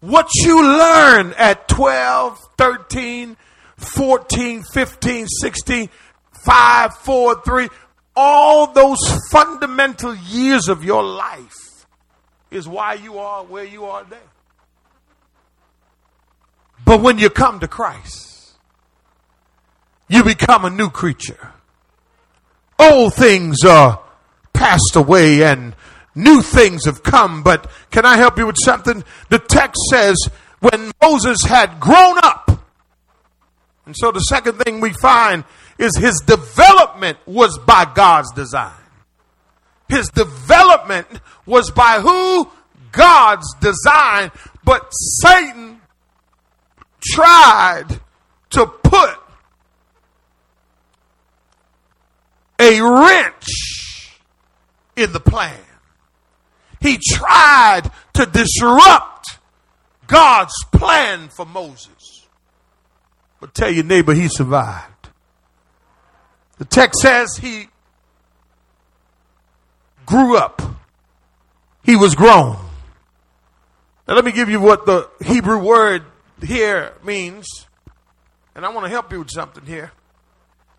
What 0.00 0.28
you 0.34 0.62
learn 0.62 1.34
at 1.38 1.68
12, 1.68 2.38
13, 2.58 3.36
14, 3.76 4.62
15, 4.62 5.26
16, 5.26 5.88
5, 6.44 6.94
4, 6.98 7.42
3, 7.42 7.68
all 8.14 8.72
those 8.72 8.98
fundamental 9.30 10.14
years 10.14 10.68
of 10.68 10.84
your 10.84 11.02
life 11.02 11.86
is 12.50 12.68
why 12.68 12.94
you 12.94 13.18
are 13.18 13.44
where 13.44 13.64
you 13.64 13.84
are 13.84 14.04
today. 14.04 14.16
But 16.84 17.00
when 17.00 17.18
you 17.18 17.30
come 17.30 17.60
to 17.60 17.68
Christ, 17.68 18.54
you 20.08 20.22
become 20.22 20.64
a 20.64 20.70
new 20.70 20.88
creature. 20.88 21.52
Old 22.78 23.14
things 23.14 23.64
are 23.64 24.00
passed 24.52 24.94
away 24.94 25.42
and 25.42 25.74
new 26.16 26.42
things 26.42 26.86
have 26.86 27.02
come. 27.04 27.42
But 27.42 27.70
can 27.92 28.04
I 28.04 28.16
help 28.16 28.38
you 28.38 28.46
with 28.46 28.56
something? 28.58 29.04
The 29.28 29.38
text 29.38 29.80
says 29.90 30.16
when 30.58 30.90
Moses 31.00 31.42
had 31.44 31.78
grown 31.78 32.18
up. 32.18 32.50
And 33.84 33.94
so 33.96 34.10
the 34.10 34.20
second 34.20 34.54
thing 34.54 34.80
we 34.80 34.92
find 34.92 35.44
is 35.78 35.96
his 35.96 36.20
development 36.26 37.18
was 37.26 37.58
by 37.58 37.84
God's 37.94 38.32
design. 38.32 38.72
His 39.88 40.08
development 40.08 41.06
was 41.44 41.70
by 41.70 42.00
who? 42.00 42.50
God's 42.90 43.54
design. 43.60 44.32
But 44.64 44.90
Satan 44.90 45.80
tried 47.00 47.86
to 48.50 48.66
put 48.66 49.16
a 52.58 52.80
wrench 52.80 54.16
in 54.96 55.12
the 55.12 55.20
plan. 55.20 55.60
He 56.80 56.98
tried 56.98 57.90
to 58.14 58.26
disrupt 58.26 59.38
God's 60.06 60.54
plan 60.72 61.28
for 61.28 61.46
Moses. 61.46 62.26
But 63.40 63.54
tell 63.54 63.70
your 63.70 63.84
neighbor 63.84 64.14
he 64.14 64.28
survived. 64.28 65.08
The 66.58 66.64
text 66.64 67.00
says 67.00 67.36
he 67.36 67.68
grew 70.06 70.36
up. 70.36 70.62
He 71.84 71.96
was 71.96 72.14
grown. 72.14 72.56
Now 74.08 74.14
let 74.14 74.24
me 74.24 74.32
give 74.32 74.48
you 74.48 74.60
what 74.60 74.86
the 74.86 75.08
Hebrew 75.24 75.58
word 75.58 76.04
here 76.42 76.94
means. 77.04 77.46
And 78.54 78.64
I 78.64 78.70
want 78.70 78.84
to 78.86 78.90
help 78.90 79.12
you 79.12 79.18
with 79.18 79.30
something 79.30 79.66
here. 79.66 79.92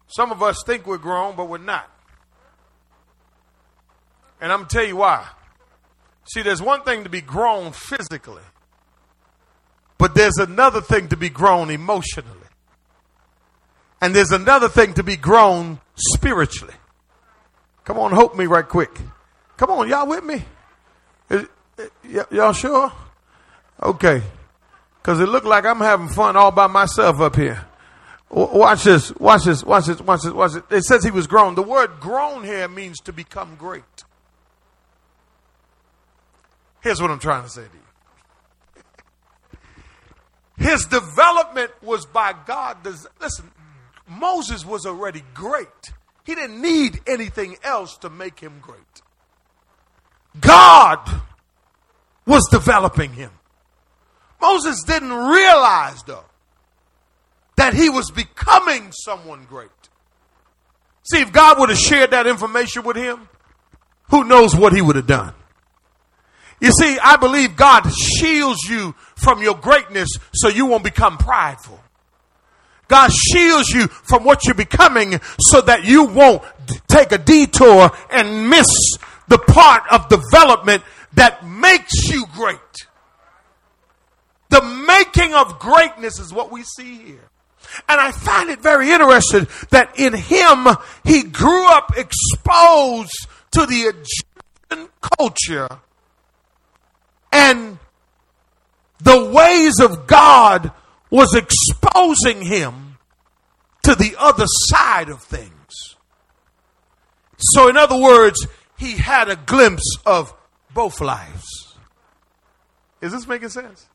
Some 0.08 0.32
of 0.32 0.42
us 0.42 0.63
think 0.66 0.88
we're 0.88 0.98
grown, 0.98 1.36
but 1.36 1.48
we're 1.50 1.58
not. 1.58 1.89
And 4.39 4.51
I'm 4.51 4.60
going 4.60 4.70
to 4.70 4.75
tell 4.75 4.86
you 4.86 4.98
why. 4.98 5.27
See, 6.27 6.41
there's 6.41 6.62
one 6.62 6.84
thing 6.84 7.03
to 7.03 7.10
be 7.10 7.22
grown 7.22 7.72
physically, 7.72 8.43
but 9.98 10.13
there's 10.13 10.38
another 10.38 10.81
thing 10.81 11.07
to 11.10 11.17
be 11.17 11.29
grown 11.29 11.69
emotionally. 11.69 12.31
And 14.01 14.15
there's 14.15 14.31
another 14.31 14.69
thing 14.69 14.93
to 14.96 15.03
be 15.03 15.15
grown 15.15 15.79
spiritually. 15.96 16.74
Come 17.84 17.98
on, 17.98 18.12
help 18.12 18.36
me 18.36 18.46
right 18.46 18.67
quick. 18.67 18.91
Come 19.55 19.72
on, 19.72 19.88
y'all 19.88 20.05
with 20.05 20.24
me? 20.24 20.43
Is, 21.29 21.48
y- 22.03 22.25
y'all 22.29 22.53
sure? 22.53 22.91
Okay. 23.81 24.22
Because 25.01 25.19
it 25.19 25.29
looked 25.29 25.46
like 25.46 25.65
I'm 25.65 25.79
having 25.79 26.10
fun 26.10 26.36
all 26.36 26.51
by 26.51 26.67
myself 26.67 27.22
up 27.22 27.36
here. 27.38 27.65
W- 28.29 28.60
watch 28.60 28.84
this, 28.84 29.15
watch 29.15 29.46
this, 29.46 29.63
watch 29.63 29.86
this, 29.86 30.01
watch 30.01 30.22
this, 30.22 30.34
watch 30.34 30.51
this. 30.53 30.63
It 30.69 30.84
says 30.84 31.03
he 31.03 31.12
was 31.12 31.25
grown. 31.25 31.55
The 31.55 31.63
word 31.63 32.00
grown 32.00 32.43
here 32.43 32.67
means 32.67 33.00
to 33.05 33.13
become 33.13 33.55
great. 33.55 34.03
Here's 36.88 37.01
what 37.01 37.12
I'm 37.12 37.20
trying 37.20 37.44
to 37.44 37.50
say 37.50 37.63
to 37.63 37.67
you. 40.58 40.65
His 40.70 40.86
development 40.86 41.72
was 41.84 42.06
by 42.06 42.34
God. 42.46 42.77
Listen, 42.86 43.51
Moses 44.08 44.65
was 44.65 44.86
already 44.86 45.22
great. 45.34 45.67
He 46.24 46.34
didn't 46.34 46.62
need 46.62 47.01
anything 47.06 47.58
else 47.62 47.98
to 47.98 48.10
make 48.10 48.39
him 48.39 48.60
great. 48.62 48.79
God 50.39 51.00
was 52.25 52.48
developing 52.50 53.12
him. 53.12 53.32
Moses 54.39 54.82
didn't 54.84 55.12
realize, 55.12 56.01
though, 56.03 56.24
that 57.58 57.74
he 57.74 57.89
was 57.89 58.12
becoming 58.12 58.94
someone 58.94 59.44
great. 59.44 59.67
See, 61.03 61.20
if 61.20 61.34
God 61.34 61.60
would 61.60 61.67
have 61.67 61.77
shared 61.77 62.12
that 62.12 62.27
information 62.27 62.84
with 62.84 62.96
him, 62.96 63.27
who 64.10 64.24
knows 64.24 64.56
what 64.56 64.72
he 64.72 64.82
would 64.82 64.96
have 64.96 65.08
done. 65.08 65.34
You 66.59 66.71
see, 66.71 66.97
I 66.97 67.17
believe 67.17 67.55
God 67.55 67.87
shields 67.91 68.63
you 68.67 68.95
from 69.15 69.41
your 69.41 69.55
greatness 69.55 70.09
so 70.33 70.47
you 70.47 70.65
won't 70.65 70.83
become 70.83 71.17
prideful. 71.17 71.79
God 72.87 73.11
shields 73.11 73.69
you 73.69 73.87
from 73.87 74.23
what 74.23 74.45
you're 74.45 74.55
becoming 74.55 75.19
so 75.39 75.61
that 75.61 75.83
you 75.83 76.05
won't 76.05 76.41
take 76.87 77.11
a 77.11 77.17
detour 77.17 77.91
and 78.09 78.49
miss 78.49 78.67
the 79.27 79.37
part 79.37 79.83
of 79.91 80.07
development 80.09 80.83
that 81.13 81.45
makes 81.45 82.09
you 82.09 82.25
great. 82.33 82.57
The 84.49 84.61
making 84.61 85.33
of 85.33 85.59
greatness 85.59 86.20
is 86.20 86.31
what 86.31 86.51
we 86.51 86.63
see 86.63 86.98
here. 86.98 87.29
And 87.89 88.00
I 88.00 88.11
find 88.11 88.50
it 88.50 88.61
very 88.61 88.91
interesting 88.91 89.48
that 89.72 90.00
in 90.00 90.13
him, 90.13 90.67
he 91.03 91.24
grew 91.24 91.67
up 91.67 91.91
exposed 91.98 93.27
to 93.51 93.65
the 93.65 93.93
Egyptian 94.72 94.89
culture 95.01 95.67
and 97.31 97.77
the 99.00 99.25
ways 99.25 99.79
of 99.79 100.07
God 100.07 100.72
was 101.09 101.35
exposing 101.35 102.42
him 102.42 102.98
to 103.83 103.96
the 103.96 104.16
other 104.20 104.46
side 104.48 105.09
of 105.09 105.22
things. 105.24 105.96
So, 107.37 107.70
in 107.70 107.77
other 107.77 107.98
words, 107.98 108.46
he 108.77 108.98
had 108.98 109.29
a 109.29 109.35
glimpse 109.35 109.98
of 110.05 110.33
both 110.74 111.01
lives. 111.01 111.75
Is 113.01 113.11
this 113.11 113.27
making 113.27 113.50
sense? 113.50 113.85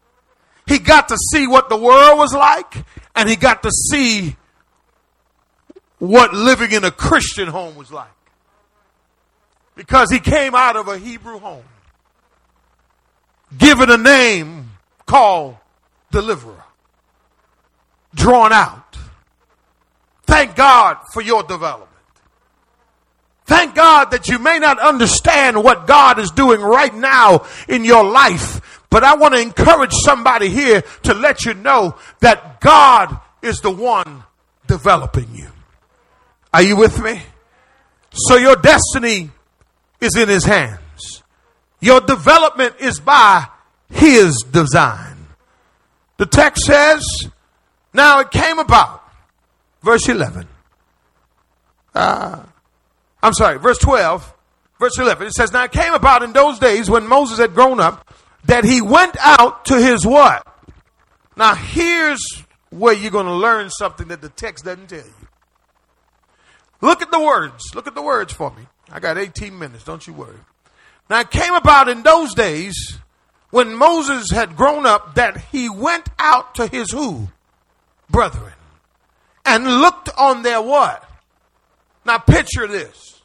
He 0.66 0.78
got 0.78 1.08
to 1.08 1.16
see 1.32 1.46
what 1.46 1.68
the 1.68 1.76
world 1.76 2.18
was 2.18 2.32
like, 2.32 2.84
and 3.16 3.28
he 3.28 3.36
got 3.36 3.62
to 3.64 3.70
see 3.70 4.36
what 5.98 6.32
living 6.32 6.72
in 6.72 6.84
a 6.84 6.90
Christian 6.90 7.48
home 7.48 7.74
was 7.74 7.90
like. 7.90 8.08
Because 9.74 10.10
he 10.10 10.20
came 10.20 10.54
out 10.54 10.76
of 10.76 10.88
a 10.88 10.98
Hebrew 10.98 11.38
home, 11.38 11.64
given 13.58 13.90
a 13.90 13.96
name 13.96 14.70
called 15.06 15.56
Deliverer, 16.10 16.64
drawn 18.14 18.52
out. 18.52 18.96
Thank 20.26 20.56
God 20.56 20.98
for 21.12 21.20
your 21.20 21.42
development. 21.42 21.90
Thank 23.44 23.74
God 23.74 24.12
that 24.12 24.28
you 24.28 24.38
may 24.38 24.58
not 24.58 24.78
understand 24.78 25.62
what 25.62 25.86
God 25.86 26.18
is 26.18 26.30
doing 26.30 26.60
right 26.60 26.94
now 26.94 27.46
in 27.68 27.84
your 27.84 28.04
life, 28.04 28.86
but 28.88 29.04
I 29.04 29.16
want 29.16 29.34
to 29.34 29.40
encourage 29.40 29.92
somebody 29.92 30.48
here 30.48 30.82
to 31.02 31.14
let 31.14 31.44
you 31.44 31.54
know 31.54 31.96
that 32.20 32.60
God 32.60 33.18
is 33.42 33.60
the 33.60 33.70
one 33.70 34.24
developing 34.66 35.34
you. 35.34 35.48
Are 36.54 36.62
you 36.62 36.76
with 36.76 37.02
me? 37.02 37.20
So 38.12 38.36
your 38.36 38.56
destiny 38.56 39.30
is 40.00 40.16
in 40.16 40.28
his 40.28 40.44
hands. 40.44 40.81
Your 41.82 42.00
development 42.00 42.76
is 42.78 43.00
by 43.00 43.48
his 43.90 44.44
design. 44.50 45.26
The 46.16 46.26
text 46.26 46.64
says, 46.64 47.04
now 47.92 48.20
it 48.20 48.30
came 48.30 48.60
about, 48.60 49.02
verse 49.82 50.08
11. 50.08 50.46
Uh, 51.92 52.44
I'm 53.20 53.32
sorry, 53.34 53.58
verse 53.58 53.78
12, 53.78 54.32
verse 54.78 54.96
11. 54.96 55.26
It 55.26 55.32
says, 55.32 55.52
Now 55.52 55.64
it 55.64 55.72
came 55.72 55.92
about 55.92 56.22
in 56.22 56.32
those 56.32 56.60
days 56.60 56.88
when 56.88 57.04
Moses 57.06 57.38
had 57.38 57.52
grown 57.52 57.80
up 57.80 58.14
that 58.44 58.64
he 58.64 58.80
went 58.80 59.16
out 59.18 59.64
to 59.66 59.76
his 59.76 60.06
what? 60.06 60.46
Now 61.36 61.56
here's 61.56 62.22
where 62.70 62.94
you're 62.94 63.10
going 63.10 63.26
to 63.26 63.34
learn 63.34 63.70
something 63.70 64.06
that 64.08 64.20
the 64.20 64.28
text 64.28 64.64
doesn't 64.64 64.88
tell 64.88 64.98
you. 64.98 65.28
Look 66.80 67.02
at 67.02 67.10
the 67.10 67.20
words. 67.20 67.74
Look 67.74 67.88
at 67.88 67.96
the 67.96 68.02
words 68.02 68.32
for 68.32 68.52
me. 68.52 68.66
I 68.90 69.00
got 69.00 69.18
18 69.18 69.58
minutes, 69.58 69.82
don't 69.82 70.06
you 70.06 70.12
worry. 70.12 70.38
Now 71.12 71.20
it 71.20 71.30
came 71.30 71.52
about 71.52 71.90
in 71.90 72.02
those 72.02 72.32
days 72.32 72.98
when 73.50 73.74
Moses 73.74 74.30
had 74.30 74.56
grown 74.56 74.86
up 74.86 75.16
that 75.16 75.36
he 75.52 75.68
went 75.68 76.08
out 76.18 76.54
to 76.54 76.66
his 76.66 76.90
who? 76.90 77.28
Brethren. 78.08 78.54
And 79.44 79.66
looked 79.82 80.08
on 80.16 80.42
their 80.42 80.62
what? 80.62 81.06
Now 82.06 82.16
picture 82.16 82.66
this. 82.66 83.20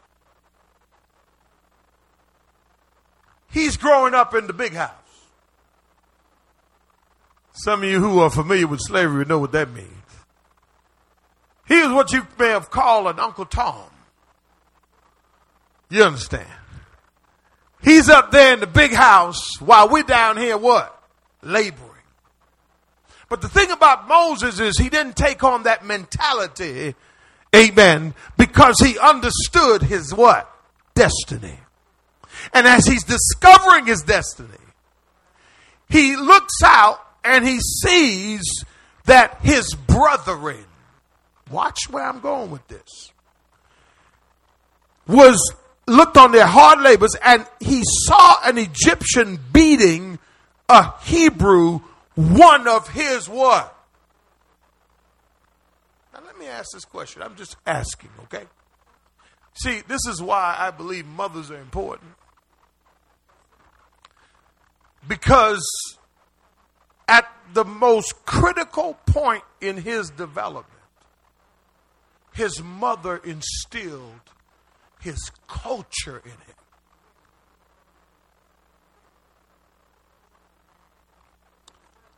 He's 3.52 3.78
growing 3.78 4.14
up 4.14 4.36
in 4.36 4.48
the 4.48 4.54
big 4.54 4.74
house. 4.74 4.92
Some 7.54 7.84
of 7.84 7.90
you 7.90 8.02
who 8.02 8.20
are 8.20 8.30
familiar 8.30 8.68
with 8.68 8.82
slavery 8.82 9.24
know 9.24 9.40
what 9.40 9.54
that 9.54 9.72
means. 9.72 9.88
He 11.70 11.82
was 11.84 11.94
what 11.94 12.12
you 12.12 12.28
may 12.38 12.50
have 12.50 12.70
called 12.70 13.08
an 13.08 13.18
Uncle 13.18 13.46
Tom. 13.46 13.90
You 15.90 16.04
understand? 16.04 16.50
He's 17.84 18.10
up 18.10 18.32
there 18.32 18.54
in 18.54 18.60
the 18.60 18.68
big 18.68 18.92
house 18.92 19.62
while 19.62 19.90
we're 19.90 20.04
down 20.04 20.38
here 20.38 20.58
what? 20.58 20.94
Laboring. 21.42 21.88
But 23.30 23.42
the 23.42 23.50
thing 23.50 23.72
about 23.72 24.08
Moses 24.08 24.60
is 24.60 24.78
he 24.78 24.90
didn't 24.90 25.16
take 25.16 25.44
on 25.44 25.64
that 25.64 25.86
mentality, 25.86 26.96
amen, 27.56 28.14
because 28.38 28.78
he 28.80 28.98
understood 28.98 29.84
his 29.84 30.14
what? 30.14 30.50
Destiny. 30.96 31.60
And 32.54 32.66
as 32.68 32.86
he's 32.86 33.04
discovering 33.04 33.86
his 33.86 34.02
destiny, 34.02 34.50
he 35.90 36.16
looks 36.16 36.62
out 36.64 37.00
and 37.24 37.46
he 37.46 37.60
sees 37.60 38.64
that 39.06 39.40
his 39.42 39.74
brethren, 39.74 40.66
watch 41.52 41.90
where 41.90 42.04
I'm 42.04 42.20
going 42.20 42.52
with 42.52 42.66
this, 42.68 43.12
was 45.08 45.54
looked 45.88 46.18
on 46.18 46.32
their 46.32 46.46
hard 46.46 46.82
labors 46.82 47.16
and 47.24 47.46
he 47.60 47.82
saw 48.06 48.36
an 48.46 48.58
Egyptian 48.58 49.40
beating 49.52 50.20
a 50.70 50.92
Hebrew, 51.02 51.80
one 52.16 52.68
of 52.68 52.90
his 52.90 53.30
what? 53.30 53.74
Now 56.14 56.20
let 56.26 56.38
me 56.38 56.48
ask 56.48 56.72
this 56.74 56.86
question. 56.86 57.22
I'm 57.22 57.36
just 57.36 57.56
asking, 57.66 58.10
okay? 58.24 58.44
See, 59.54 59.82
this 59.88 60.06
is 60.08 60.22
why 60.22 60.56
I 60.58 60.72
believe 60.72 61.06
mothers 61.06 61.50
are 61.50 61.60
important. 61.60 62.12
Because 65.08 65.66
at 67.08 67.32
the 67.54 67.64
most 67.64 68.26
critical 68.26 68.96
point 69.06 69.44
in 69.62 69.78
his 69.78 70.10
development, 70.10 70.68
his 72.34 72.62
mother 72.62 73.18
instilled 73.18 74.20
his 75.08 75.32
culture 75.48 76.22
in 76.26 76.32
him. 76.32 76.58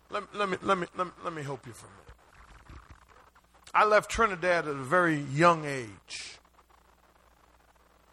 Let, 0.10 0.36
let, 0.36 0.50
me, 0.50 0.58
let, 0.64 0.78
me, 0.78 0.88
let, 0.98 1.06
me, 1.08 1.14
let 1.24 1.34
me 1.34 1.44
help 1.44 1.68
you 1.68 1.74
for 1.74 1.86
a 1.86 1.90
minute. 1.90 2.80
I 3.76 3.86
left 3.86 4.10
Trinidad 4.10 4.68
at 4.68 4.74
a 4.74 4.84
very 4.84 5.20
young 5.20 5.66
age. 5.66 6.40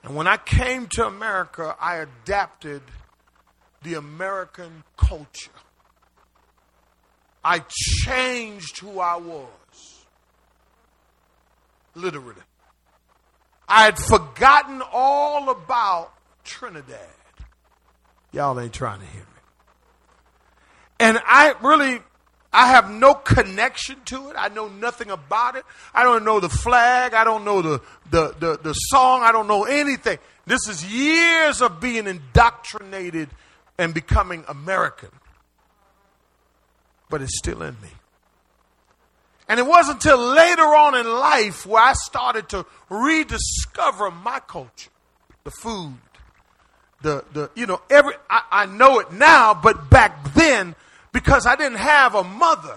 And 0.03 0.15
when 0.15 0.27
I 0.27 0.37
came 0.37 0.87
to 0.89 1.07
America, 1.07 1.75
I 1.81 1.97
adapted 1.97 2.83
the 3.83 3.95
American 3.95 4.85
culture. 4.99 5.51
I 7.43 7.61
changed 7.71 8.79
who 8.81 9.01
I 9.01 9.17
was. 9.17 10.05
Literally. 11.95 12.43
I 13.69 13.85
had 13.85 13.99
forgotten 13.99 14.83
all 14.93 15.51
about 15.51 16.13
Trinidad. 16.45 17.01
Y'all 18.33 18.59
ain't 18.61 18.73
trying 18.73 19.01
to 19.01 19.07
hear 19.07 19.23
me. 19.23 19.27
And 21.01 21.19
I 21.25 21.55
really, 21.63 22.01
I 22.53 22.69
have 22.69 22.91
no 22.91 23.15
connection 23.15 23.97
to 24.07 24.31
it. 24.31 24.37
I 24.39 24.49
know 24.49 24.69
nothing 24.69 25.11
about 25.11 25.57
it. 25.57 25.65
I 25.95 26.05
don't 26.05 26.25
know 26.25 26.41
the 26.41 26.49
flag. 26.49 27.15
I 27.15 27.25
don't 27.25 27.45
know 27.45 27.63
the, 27.63 27.83
the, 28.11 28.35
the, 28.39 28.59
the 28.63 28.73
song. 28.73 29.23
I 29.23 29.33
don't 29.33 29.49
know 29.49 29.65
anything. 29.65 30.19
This 30.47 30.69
is 30.69 30.85
years 30.85 31.61
of 31.61 31.81
being 31.81 32.07
indoctrinated 32.07 33.29
and 33.79 33.93
becoming 33.93 34.45
American. 34.49 35.11
But 37.11 37.23
it's 37.23 37.37
still 37.39 37.63
in 37.63 37.75
me. 37.83 37.89
And 39.49 39.61
it 39.61 39.67
wasn't 39.67 39.97
until 40.05 40.19
later 40.19 40.63
on 40.63 40.97
in 40.97 41.07
life 41.07 41.67
where 41.67 41.83
I 41.83 41.93
started 41.93 42.49
to 42.51 42.67
rediscover 42.91 44.11
my 44.11 44.41
culture, 44.41 44.91
the 45.45 45.51
food, 45.51 45.95
the 47.03 47.25
the 47.33 47.51
you 47.55 47.67
know 47.67 47.81
every 47.89 48.15
I, 48.29 48.43
I 48.51 48.67
know 48.67 48.99
it 48.99 49.13
now, 49.13 49.55
but 49.55 49.89
back 49.89 50.35
then 50.35 50.75
because 51.13 51.47
I 51.47 51.55
didn't 51.55 51.79
have 51.79 52.15
a 52.15 52.25
mother, 52.25 52.77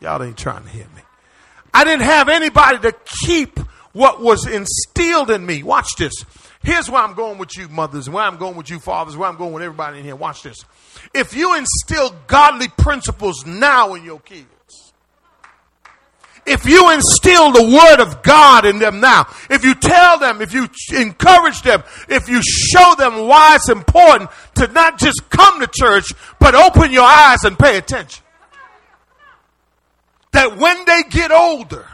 y'all 0.00 0.22
ain't 0.22 0.36
trying 0.36 0.64
to 0.64 0.68
hear 0.70 0.86
me. 0.96 1.02
I 1.72 1.84
didn't 1.84 2.02
have 2.02 2.28
anybody 2.28 2.78
to 2.80 2.92
keep 3.24 3.58
what 3.92 4.20
was 4.20 4.46
instilled 4.46 5.30
in 5.30 5.44
me. 5.44 5.62
Watch 5.62 5.96
this. 5.96 6.12
Here's 6.62 6.90
where 6.90 7.02
I'm 7.02 7.14
going 7.14 7.38
with 7.38 7.56
you, 7.56 7.68
mothers, 7.68 8.10
where 8.10 8.24
I'm 8.24 8.38
going 8.38 8.56
with 8.56 8.68
you, 8.70 8.80
fathers, 8.80 9.16
where 9.16 9.28
I'm 9.28 9.36
going 9.36 9.52
with 9.52 9.62
everybody 9.62 9.98
in 9.98 10.04
here. 10.04 10.16
Watch 10.16 10.42
this. 10.42 10.56
If 11.14 11.34
you 11.36 11.56
instill 11.56 12.14
godly 12.26 12.68
principles 12.68 13.46
now 13.46 13.94
in 13.94 14.04
your 14.04 14.20
kids, 14.20 14.85
if 16.46 16.64
you 16.64 16.92
instill 16.92 17.52
the 17.52 17.62
word 17.62 18.00
of 18.00 18.22
God 18.22 18.64
in 18.64 18.78
them 18.78 19.00
now, 19.00 19.26
if 19.50 19.64
you 19.64 19.74
tell 19.74 20.18
them, 20.18 20.40
if 20.40 20.54
you 20.54 20.68
encourage 20.96 21.62
them, 21.62 21.82
if 22.08 22.28
you 22.28 22.40
show 22.42 22.94
them 22.96 23.26
why 23.26 23.56
it's 23.56 23.68
important 23.68 24.30
to 24.56 24.66
not 24.68 24.98
just 24.98 25.28
come 25.28 25.60
to 25.60 25.66
church, 25.66 26.12
but 26.38 26.54
open 26.54 26.92
your 26.92 27.04
eyes 27.04 27.44
and 27.44 27.58
pay 27.58 27.76
attention. 27.76 28.24
That 30.32 30.56
when 30.56 30.84
they 30.84 31.02
get 31.10 31.32
older, 31.32 31.86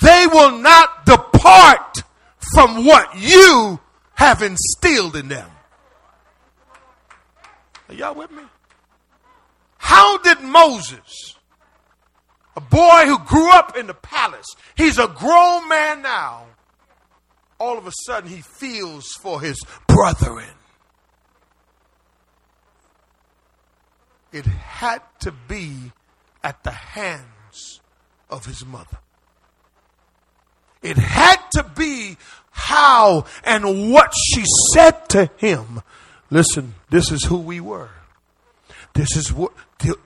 they 0.00 0.26
will 0.26 0.58
not 0.58 1.04
depart 1.06 2.02
from 2.54 2.84
what 2.84 3.18
you 3.18 3.80
have 4.14 4.42
instilled 4.42 5.16
in 5.16 5.28
them. 5.28 5.50
Are 7.88 7.94
y'all 7.94 8.14
with 8.14 8.30
me? 8.30 8.42
How 9.78 10.18
did 10.18 10.40
Moses, 10.42 11.36
a 12.58 12.60
boy 12.60 13.04
who 13.06 13.18
grew 13.20 13.52
up 13.52 13.76
in 13.76 13.86
the 13.86 13.94
palace, 13.94 14.46
he's 14.76 14.98
a 14.98 15.06
grown 15.06 15.68
man 15.68 16.02
now, 16.02 16.44
all 17.60 17.78
of 17.78 17.86
a 17.86 17.92
sudden 18.04 18.28
he 18.28 18.40
feels 18.40 19.06
for 19.22 19.40
his 19.40 19.62
brethren? 19.86 20.50
It 24.32 24.44
had 24.44 25.02
to 25.20 25.32
be 25.46 25.92
at 26.42 26.64
the 26.64 26.72
hands 26.72 27.80
of 28.28 28.44
his 28.44 28.66
mother. 28.66 28.98
It 30.82 30.96
had 30.96 31.40
to 31.52 31.62
be 31.76 32.16
how 32.50 33.24
and 33.44 33.92
what 33.92 34.12
she 34.16 34.42
said 34.74 35.08
to 35.10 35.30
him. 35.36 35.80
Listen, 36.28 36.74
this 36.90 37.12
is 37.12 37.24
who 37.24 37.38
we 37.38 37.60
were. 37.60 37.90
This 38.98 39.16
is 39.16 39.32
what, 39.32 39.52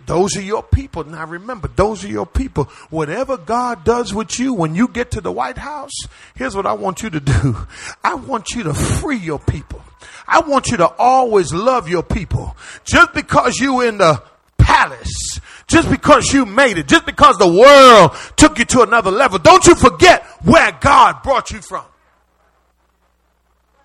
those 0.04 0.36
are 0.36 0.42
your 0.42 0.62
people. 0.62 1.02
Now 1.04 1.24
remember, 1.24 1.66
those 1.66 2.04
are 2.04 2.08
your 2.08 2.26
people. 2.26 2.64
Whatever 2.90 3.38
God 3.38 3.84
does 3.84 4.12
with 4.12 4.38
you 4.38 4.52
when 4.52 4.74
you 4.74 4.86
get 4.86 5.12
to 5.12 5.22
the 5.22 5.32
White 5.32 5.56
House, 5.56 5.94
here's 6.34 6.54
what 6.54 6.66
I 6.66 6.74
want 6.74 7.02
you 7.02 7.08
to 7.08 7.18
do. 7.18 7.56
I 8.04 8.16
want 8.16 8.50
you 8.50 8.64
to 8.64 8.74
free 8.74 9.16
your 9.16 9.38
people. 9.38 9.82
I 10.28 10.40
want 10.40 10.66
you 10.66 10.76
to 10.76 10.88
always 10.98 11.54
love 11.54 11.88
your 11.88 12.02
people. 12.02 12.54
Just 12.84 13.14
because 13.14 13.56
you 13.56 13.80
in 13.80 13.96
the 13.96 14.22
palace, 14.58 15.40
just 15.68 15.88
because 15.88 16.30
you 16.30 16.44
made 16.44 16.76
it, 16.76 16.86
just 16.86 17.06
because 17.06 17.38
the 17.38 17.48
world 17.50 18.14
took 18.36 18.58
you 18.58 18.66
to 18.66 18.82
another 18.82 19.10
level, 19.10 19.38
don't 19.38 19.66
you 19.66 19.74
forget 19.74 20.22
where 20.42 20.70
God 20.82 21.22
brought 21.22 21.50
you 21.50 21.62
from. 21.62 21.86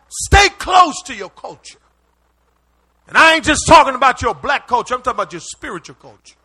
Stay 0.09 0.49
close 0.49 1.01
to 1.05 1.15
your 1.15 1.29
culture. 1.29 1.79
And 3.07 3.17
I 3.17 3.35
ain't 3.35 3.45
just 3.45 3.65
talking 3.67 3.95
about 3.95 4.21
your 4.21 4.33
black 4.33 4.67
culture, 4.67 4.93
I'm 4.93 5.01
talking 5.01 5.17
about 5.17 5.33
your 5.33 5.41
spiritual 5.41 5.95
culture. 5.95 6.35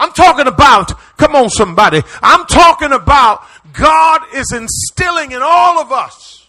I'm 0.00 0.12
talking 0.12 0.46
about, 0.46 0.92
come 1.16 1.34
on, 1.34 1.50
somebody. 1.50 2.02
I'm 2.22 2.46
talking 2.46 2.92
about 2.92 3.44
God 3.72 4.22
is 4.34 4.52
instilling 4.52 5.32
in 5.32 5.40
all 5.42 5.80
of 5.80 5.90
us 5.90 6.48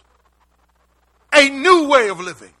a 1.34 1.48
new 1.48 1.88
way 1.88 2.08
of 2.08 2.20
living. 2.20 2.52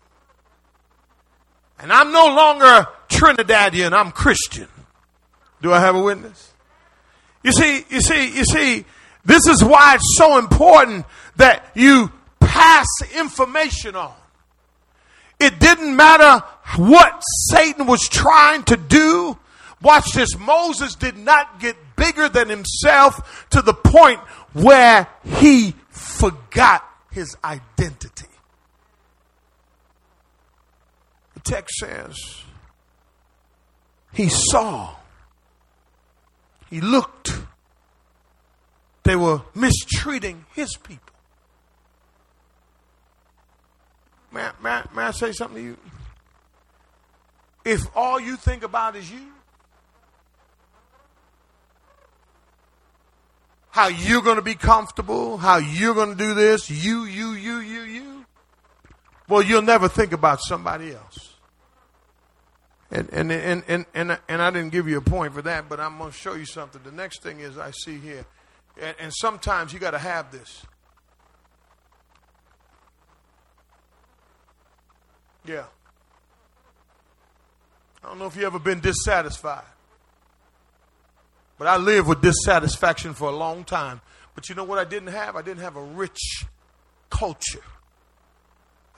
And 1.78 1.92
I'm 1.92 2.12
no 2.12 2.26
longer 2.26 2.88
Trinidadian, 3.08 3.92
I'm 3.92 4.10
Christian. 4.12 4.68
Do 5.62 5.72
I 5.72 5.80
have 5.80 5.94
a 5.94 6.02
witness? 6.02 6.52
You 7.42 7.52
see, 7.52 7.84
you 7.88 8.00
see, 8.00 8.36
you 8.36 8.44
see, 8.44 8.84
this 9.24 9.46
is 9.46 9.62
why 9.64 9.94
it's 9.94 10.16
so 10.16 10.38
important 10.38 11.06
that 11.36 11.64
you 11.74 12.12
pass 12.38 12.86
information 13.14 13.96
on. 13.96 14.14
It 15.40 15.58
didn't 15.58 15.96
matter 15.96 16.44
what 16.76 17.22
Satan 17.50 17.86
was 17.86 18.02
trying 18.08 18.62
to 18.64 18.76
do. 18.76 19.38
Watch 19.82 20.12
this. 20.12 20.38
Moses 20.38 20.94
did 20.94 21.16
not 21.16 21.58
get 21.58 21.76
bigger 21.96 22.28
than 22.28 22.48
himself 22.48 23.48
to 23.50 23.62
the 23.62 23.72
point 23.72 24.20
where 24.52 25.08
he 25.24 25.74
forgot 25.88 26.84
his 27.10 27.34
identity. 27.42 28.26
The 31.34 31.40
text 31.40 31.76
says, 31.78 32.16
he 34.12 34.28
saw, 34.28 34.94
he 36.68 36.82
looked, 36.82 37.38
they 39.04 39.16
were 39.16 39.42
mistreating 39.54 40.44
his 40.54 40.76
people. 40.76 41.09
May 44.32 44.42
I, 44.42 44.52
may, 44.62 44.82
may 44.94 45.02
I 45.04 45.10
say 45.10 45.32
something 45.32 45.56
to 45.56 45.62
you? 45.62 45.76
If 47.64 47.82
all 47.94 48.18
you 48.18 48.36
think 48.36 48.62
about 48.62 48.96
is 48.96 49.10
you, 49.10 49.32
how 53.70 53.88
you're 53.88 54.22
going 54.22 54.36
to 54.36 54.42
be 54.42 54.54
comfortable, 54.54 55.36
how 55.36 55.58
you're 55.58 55.94
going 55.94 56.10
to 56.10 56.16
do 56.16 56.34
this, 56.34 56.70
you, 56.70 57.04
you, 57.04 57.32
you, 57.32 57.58
you, 57.58 57.80
you, 57.82 58.24
well, 59.28 59.42
you'll 59.42 59.62
never 59.62 59.88
think 59.88 60.12
about 60.12 60.40
somebody 60.42 60.92
else. 60.92 61.34
And, 62.90 63.08
and, 63.12 63.30
and, 63.30 63.62
and, 63.68 63.86
and, 63.94 64.18
and 64.28 64.42
I 64.42 64.50
didn't 64.50 64.70
give 64.70 64.88
you 64.88 64.98
a 64.98 65.02
point 65.02 65.32
for 65.32 65.42
that, 65.42 65.68
but 65.68 65.78
I'm 65.78 65.98
going 65.98 66.10
to 66.10 66.16
show 66.16 66.34
you 66.34 66.44
something. 66.44 66.80
The 66.82 66.90
next 66.90 67.22
thing 67.22 67.38
is 67.38 67.56
I 67.56 67.70
see 67.70 67.98
here, 67.98 68.26
and, 68.80 68.96
and 68.98 69.12
sometimes 69.14 69.72
you 69.72 69.78
got 69.78 69.92
to 69.92 69.98
have 69.98 70.32
this. 70.32 70.64
Yeah. 75.44 75.64
I 78.02 78.08
don't 78.08 78.18
know 78.18 78.26
if 78.26 78.36
you 78.36 78.46
ever 78.46 78.58
been 78.58 78.80
dissatisfied. 78.80 79.64
But 81.58 81.68
I 81.68 81.76
lived 81.76 82.08
with 82.08 82.22
dissatisfaction 82.22 83.14
for 83.14 83.28
a 83.28 83.36
long 83.36 83.64
time. 83.64 84.00
But 84.34 84.48
you 84.48 84.54
know 84.54 84.64
what 84.64 84.78
I 84.78 84.84
didn't 84.84 85.08
have? 85.08 85.36
I 85.36 85.42
didn't 85.42 85.60
have 85.60 85.76
a 85.76 85.82
rich 85.82 86.46
culture. 87.10 87.62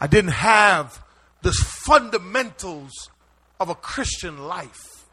I 0.01 0.07
didn't 0.07 0.33
have 0.33 1.03
the 1.43 1.53
fundamentals 1.53 3.11
of 3.59 3.69
a 3.69 3.75
Christian 3.75 4.47
life. 4.47 5.07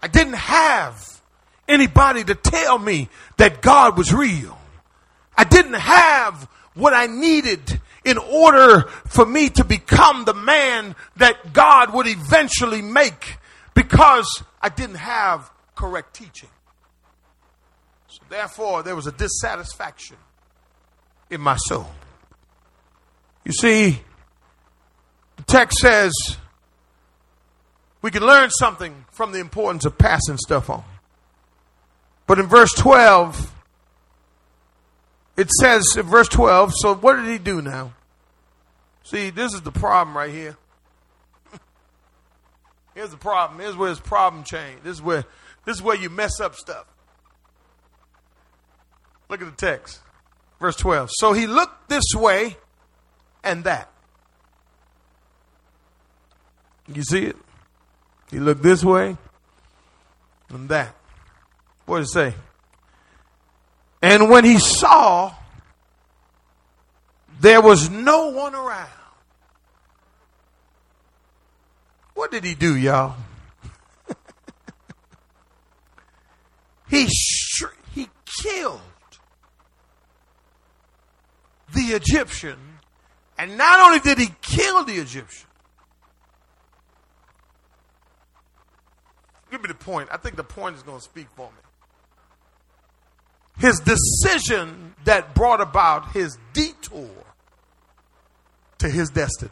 I 0.00 0.08
didn't 0.08 0.34
have 0.34 1.20
anybody 1.68 2.24
to 2.24 2.34
tell 2.34 2.78
me 2.78 3.08
that 3.36 3.62
God 3.62 3.96
was 3.96 4.12
real. 4.12 4.58
I 5.36 5.44
didn't 5.44 5.74
have 5.74 6.48
what 6.74 6.92
I 6.92 7.06
needed 7.06 7.80
in 8.04 8.18
order 8.18 8.82
for 9.06 9.24
me 9.24 9.48
to 9.50 9.64
become 9.64 10.24
the 10.24 10.34
man 10.34 10.94
that 11.16 11.52
God 11.52 11.92
would 11.94 12.06
eventually 12.06 12.82
make 12.82 13.38
because 13.74 14.42
I 14.60 14.68
didn't 14.68 14.96
have 14.96 15.50
correct 15.74 16.14
teaching. 16.14 16.48
So 18.08 18.20
therefore, 18.28 18.82
there 18.82 18.96
was 18.96 19.06
a 19.06 19.12
dissatisfaction 19.12 20.16
in 21.30 21.40
my 21.40 21.56
soul. 21.56 21.90
You 23.44 23.52
see, 23.52 24.00
the 25.36 25.42
text 25.44 25.78
says 25.78 26.12
we 28.02 28.10
can 28.10 28.24
learn 28.24 28.50
something 28.50 29.04
from 29.10 29.32
the 29.32 29.38
importance 29.38 29.84
of 29.84 29.96
passing 29.96 30.36
stuff 30.36 30.68
on. 30.68 30.84
But 32.26 32.38
in 32.38 32.46
verse 32.46 32.72
12, 32.74 33.52
it 35.36 35.50
says 35.60 35.84
in 35.96 36.06
verse 36.06 36.28
12, 36.28 36.72
so 36.76 36.94
what 36.94 37.16
did 37.16 37.26
he 37.26 37.38
do 37.38 37.62
now? 37.62 37.94
See, 39.04 39.30
this 39.30 39.54
is 39.54 39.62
the 39.62 39.72
problem 39.72 40.16
right 40.16 40.30
here. 40.30 40.56
Here's 42.94 43.10
the 43.10 43.16
problem. 43.16 43.60
Here's 43.60 43.76
where 43.76 43.88
his 43.88 44.00
problem 44.00 44.44
changed. 44.44 44.84
This 44.84 44.96
is 44.96 45.02
where 45.02 45.24
this 45.64 45.76
is 45.76 45.82
where 45.82 45.96
you 45.96 46.10
mess 46.10 46.40
up 46.40 46.54
stuff. 46.56 46.86
Look 49.28 49.40
at 49.40 49.56
the 49.56 49.66
text. 49.66 50.00
Verse 50.60 50.76
12. 50.76 51.10
So 51.12 51.32
he 51.32 51.46
looked 51.46 51.88
this 51.88 52.14
way 52.14 52.56
and 53.42 53.64
that. 53.64 53.90
You 56.92 57.02
see 57.02 57.24
it? 57.24 57.36
He 58.30 58.38
looked 58.38 58.62
this 58.62 58.84
way 58.84 59.16
and 60.50 60.68
that. 60.68 60.94
What 61.86 61.98
did 61.98 62.04
it 62.04 62.10
say? 62.10 62.34
And 64.02 64.28
when 64.28 64.44
he 64.44 64.58
saw 64.58 65.32
there 67.40 67.62
was 67.62 67.88
no 67.88 68.30
one 68.30 68.54
around, 68.54 68.88
what 72.14 72.32
did 72.32 72.42
he 72.44 72.54
do, 72.54 72.76
y'all? 72.76 73.16
he 76.90 77.06
sh- 77.06 77.62
he 77.94 78.08
killed 78.42 78.80
the 81.72 81.94
Egyptian, 81.94 82.58
and 83.38 83.56
not 83.56 83.80
only 83.80 84.00
did 84.00 84.18
he 84.18 84.34
kill 84.42 84.84
the 84.84 84.94
Egyptian, 84.94 85.48
give 89.50 89.62
me 89.62 89.68
the 89.68 89.74
point. 89.74 90.08
I 90.12 90.16
think 90.16 90.34
the 90.36 90.44
point 90.44 90.76
is 90.76 90.82
going 90.82 90.98
to 90.98 91.04
speak 91.04 91.28
for 91.36 91.46
me. 91.46 91.71
His 93.58 93.80
decision 93.80 94.94
that 95.04 95.34
brought 95.34 95.60
about 95.60 96.12
his 96.12 96.38
detour 96.52 97.10
to 98.78 98.88
his 98.88 99.10
destiny. 99.10 99.50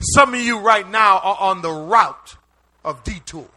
Some 0.00 0.34
of 0.34 0.40
you 0.40 0.60
right 0.60 0.88
now 0.88 1.18
are 1.18 1.36
on 1.40 1.62
the 1.62 1.70
route 1.70 2.36
of 2.84 3.02
detour. 3.02 3.48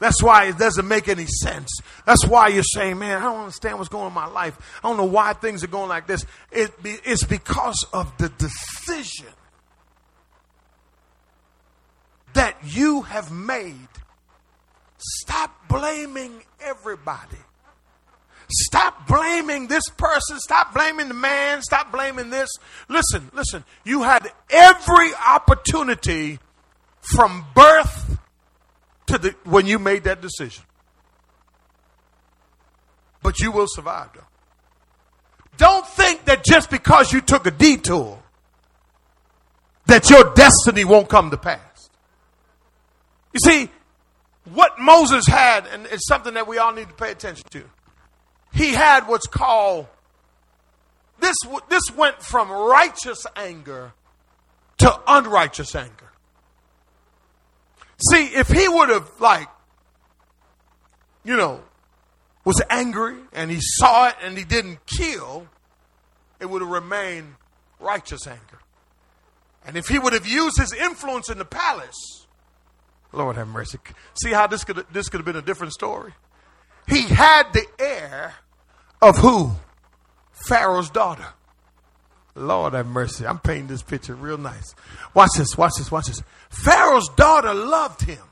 That's 0.00 0.20
why 0.20 0.46
it 0.46 0.58
doesn't 0.58 0.88
make 0.88 1.06
any 1.06 1.26
sense. 1.26 1.70
That's 2.04 2.26
why 2.26 2.48
you're 2.48 2.64
saying, 2.64 2.98
man, 2.98 3.18
I 3.18 3.20
don't 3.20 3.40
understand 3.42 3.78
what's 3.78 3.88
going 3.88 4.06
on 4.06 4.10
in 4.10 4.14
my 4.14 4.26
life. 4.26 4.80
I 4.82 4.88
don't 4.88 4.96
know 4.96 5.04
why 5.04 5.32
things 5.32 5.62
are 5.62 5.68
going 5.68 5.88
like 5.88 6.08
this. 6.08 6.26
It 6.50 6.72
it's 6.82 7.22
because 7.22 7.86
of 7.92 8.12
the 8.18 8.28
decision 8.30 9.28
that 12.34 12.56
you 12.64 13.02
have 13.02 13.30
made. 13.30 13.76
Stop 15.02 15.68
blaming 15.68 16.42
everybody. 16.60 17.38
Stop 18.48 19.08
blaming 19.08 19.66
this 19.66 19.84
person. 19.96 20.38
Stop 20.38 20.74
blaming 20.74 21.08
the 21.08 21.14
man. 21.14 21.62
Stop 21.62 21.90
blaming 21.90 22.30
this. 22.30 22.48
Listen, 22.88 23.30
listen. 23.32 23.64
You 23.84 24.02
had 24.02 24.30
every 24.50 25.10
opportunity 25.14 26.38
from 27.00 27.44
birth 27.54 28.18
to 29.06 29.18
the, 29.18 29.34
when 29.44 29.66
you 29.66 29.78
made 29.78 30.04
that 30.04 30.20
decision. 30.20 30.64
But 33.22 33.40
you 33.40 33.50
will 33.50 33.66
survive, 33.68 34.10
though. 34.14 34.20
Don't 35.56 35.86
think 35.86 36.24
that 36.26 36.44
just 36.44 36.70
because 36.70 37.12
you 37.12 37.20
took 37.20 37.46
a 37.46 37.50
detour, 37.50 38.18
that 39.86 40.10
your 40.10 40.32
destiny 40.34 40.84
won't 40.84 41.08
come 41.08 41.30
to 41.30 41.36
pass. 41.36 41.90
You 43.32 43.40
see, 43.40 43.70
what 44.44 44.78
Moses 44.78 45.26
had, 45.26 45.66
and 45.66 45.86
it's 45.86 46.06
something 46.06 46.34
that 46.34 46.48
we 46.48 46.58
all 46.58 46.72
need 46.72 46.88
to 46.88 46.94
pay 46.94 47.10
attention 47.10 47.46
to. 47.50 47.64
He 48.52 48.72
had 48.72 49.06
what's 49.08 49.26
called 49.26 49.86
this. 51.20 51.36
This 51.68 51.84
went 51.96 52.22
from 52.22 52.50
righteous 52.50 53.24
anger 53.36 53.92
to 54.78 55.00
unrighteous 55.06 55.74
anger. 55.74 56.12
See, 58.10 58.26
if 58.26 58.48
he 58.48 58.68
would 58.68 58.88
have, 58.88 59.08
like, 59.20 59.48
you 61.24 61.36
know, 61.36 61.62
was 62.44 62.60
angry 62.68 63.16
and 63.32 63.50
he 63.50 63.58
saw 63.60 64.08
it 64.08 64.16
and 64.22 64.36
he 64.36 64.44
didn't 64.44 64.84
kill, 64.86 65.46
it 66.40 66.50
would 66.50 66.62
have 66.62 66.70
remained 66.70 67.36
righteous 67.78 68.26
anger. 68.26 68.58
And 69.64 69.76
if 69.76 69.86
he 69.86 70.00
would 70.00 70.12
have 70.12 70.26
used 70.26 70.58
his 70.58 70.72
influence 70.72 71.30
in 71.30 71.38
the 71.38 71.44
palace, 71.44 72.26
Lord 73.12 73.36
have 73.36 73.48
mercy. 73.48 73.78
See 74.14 74.30
how 74.30 74.46
this 74.46 74.64
could 74.64 74.84
this 74.92 75.08
could 75.08 75.18
have 75.18 75.26
been 75.26 75.36
a 75.36 75.42
different 75.42 75.72
story. 75.72 76.12
He 76.88 77.02
had 77.02 77.52
the 77.52 77.66
heir 77.78 78.34
of 79.00 79.18
who? 79.18 79.52
Pharaoh's 80.48 80.90
daughter. 80.90 81.26
Lord 82.34 82.72
have 82.72 82.86
mercy. 82.86 83.26
I'm 83.26 83.38
painting 83.38 83.66
this 83.66 83.82
picture 83.82 84.14
real 84.14 84.38
nice. 84.38 84.74
Watch 85.14 85.30
this, 85.36 85.56
watch 85.56 85.74
this, 85.76 85.90
watch 85.90 86.06
this. 86.06 86.22
Pharaoh's 86.48 87.08
daughter 87.10 87.52
loved 87.52 88.02
him. 88.02 88.22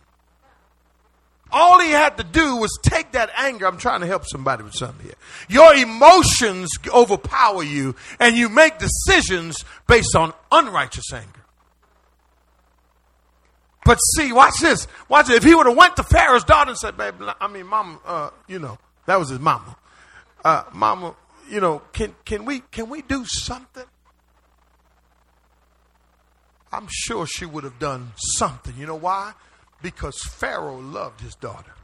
All 1.53 1.81
he 1.81 1.91
had 1.91 2.17
to 2.19 2.25
do 2.25 2.57
was 2.57 2.71
take 2.83 3.13
that 3.13 3.31
anger. 3.37 3.67
I'm 3.67 3.77
trying 3.77 4.01
to 4.01 4.07
help 4.07 4.25
somebody 4.25 4.63
with 4.63 4.75
something 4.75 5.05
here. 5.05 5.15
Your 5.49 5.75
emotions 5.75 6.71
overpower 6.89 7.65
you, 7.65 7.97
and 8.21 8.37
you 8.37 8.49
make 8.49 8.79
decisions 8.79 9.65
based 9.89 10.15
on 10.15 10.33
unrighteous 10.53 11.13
anger. 11.13 11.40
But 13.91 13.99
see, 14.15 14.31
watch 14.31 14.55
this. 14.61 14.87
Watch. 15.09 15.31
If 15.31 15.43
he 15.43 15.53
would 15.53 15.67
have 15.67 15.77
went 15.77 15.97
to 15.97 16.05
Pharaoh's 16.05 16.45
daughter 16.45 16.71
and 16.71 16.79
said, 16.79 16.97
"Babe, 16.97 17.21
I 17.41 17.49
mean, 17.49 17.67
mama, 17.67 17.99
uh, 18.07 18.31
you 18.47 18.61
know, 18.61 18.79
that 19.07 19.19
was 19.19 19.31
his 19.31 19.41
mama. 19.41 19.77
Uh, 20.45 20.63
mama, 20.73 21.17
you 21.49 21.61
know, 21.61 21.83
can 21.93 22.15
can 22.25 22.45
we 22.45 22.61
can 22.61 22.89
we 22.89 23.03
do 23.03 23.25
something?" 23.25 23.87
I'm 26.71 26.87
sure 26.89 27.27
she 27.27 27.45
would 27.45 27.65
have 27.65 27.81
done 27.81 28.13
something. 28.15 28.77
You 28.79 28.87
know 28.87 28.95
why? 28.95 29.33
Because 29.83 30.23
Pharaoh 30.23 30.79
loved 30.79 31.21
his 31.21 31.35
daughter. 31.35 31.75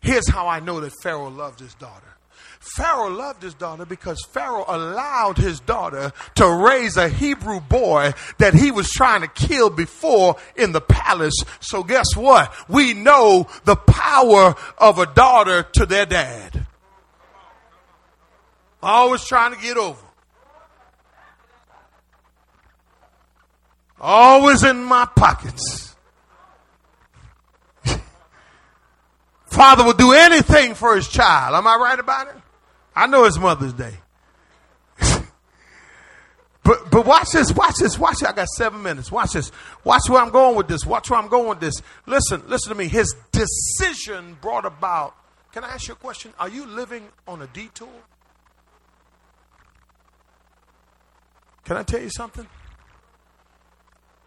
Here's 0.00 0.30
how 0.30 0.48
I 0.48 0.60
know 0.60 0.80
that 0.80 0.94
Pharaoh 1.02 1.28
loved 1.28 1.60
his 1.60 1.74
daughter. 1.74 2.16
Pharaoh 2.60 3.10
loved 3.10 3.42
his 3.42 3.54
daughter 3.54 3.84
because 3.84 4.20
Pharaoh 4.32 4.64
allowed 4.66 5.38
his 5.38 5.60
daughter 5.60 6.12
to 6.34 6.48
raise 6.48 6.96
a 6.96 7.08
Hebrew 7.08 7.60
boy 7.60 8.12
that 8.38 8.54
he 8.54 8.70
was 8.70 8.88
trying 8.90 9.20
to 9.20 9.28
kill 9.28 9.70
before 9.70 10.36
in 10.56 10.72
the 10.72 10.80
palace. 10.80 11.34
So 11.60 11.84
guess 11.84 12.16
what? 12.16 12.52
We 12.68 12.94
know 12.94 13.48
the 13.64 13.76
power 13.76 14.56
of 14.76 14.98
a 14.98 15.06
daughter 15.06 15.62
to 15.74 15.86
their 15.86 16.06
dad. 16.06 16.66
Always 18.82 19.24
trying 19.24 19.54
to 19.54 19.60
get 19.60 19.76
over. 19.76 20.02
Always 24.00 24.62
in 24.62 24.82
my 24.84 25.06
pockets. 25.06 25.96
Father 29.46 29.84
will 29.84 29.94
do 29.94 30.12
anything 30.12 30.74
for 30.74 30.94
his 30.94 31.08
child. 31.08 31.56
Am 31.56 31.66
I 31.66 31.74
right 31.74 31.98
about 31.98 32.28
it? 32.28 32.36
I 32.98 33.06
know 33.06 33.22
it's 33.26 33.38
Mother's 33.38 33.74
Day. 33.74 33.94
but 36.64 36.90
but 36.90 37.06
watch 37.06 37.30
this, 37.30 37.52
watch 37.52 37.76
this, 37.78 37.96
watch 37.96 38.22
it. 38.22 38.28
I 38.28 38.32
got 38.32 38.48
seven 38.48 38.82
minutes. 38.82 39.12
Watch 39.12 39.34
this. 39.34 39.52
Watch 39.84 40.02
where 40.08 40.20
I'm 40.20 40.30
going 40.30 40.56
with 40.56 40.66
this. 40.66 40.84
Watch 40.84 41.08
where 41.08 41.20
I'm 41.20 41.28
going 41.28 41.48
with 41.48 41.60
this. 41.60 41.80
Listen, 42.06 42.42
listen 42.48 42.70
to 42.70 42.74
me. 42.74 42.88
His 42.88 43.14
decision 43.30 44.36
brought 44.40 44.64
about. 44.64 45.14
Can 45.52 45.62
I 45.62 45.68
ask 45.68 45.86
you 45.86 45.94
a 45.94 45.96
question? 45.96 46.32
Are 46.40 46.48
you 46.48 46.66
living 46.66 47.06
on 47.28 47.40
a 47.40 47.46
detour? 47.46 47.88
Can 51.64 51.76
I 51.76 51.84
tell 51.84 52.00
you 52.00 52.10
something? 52.10 52.48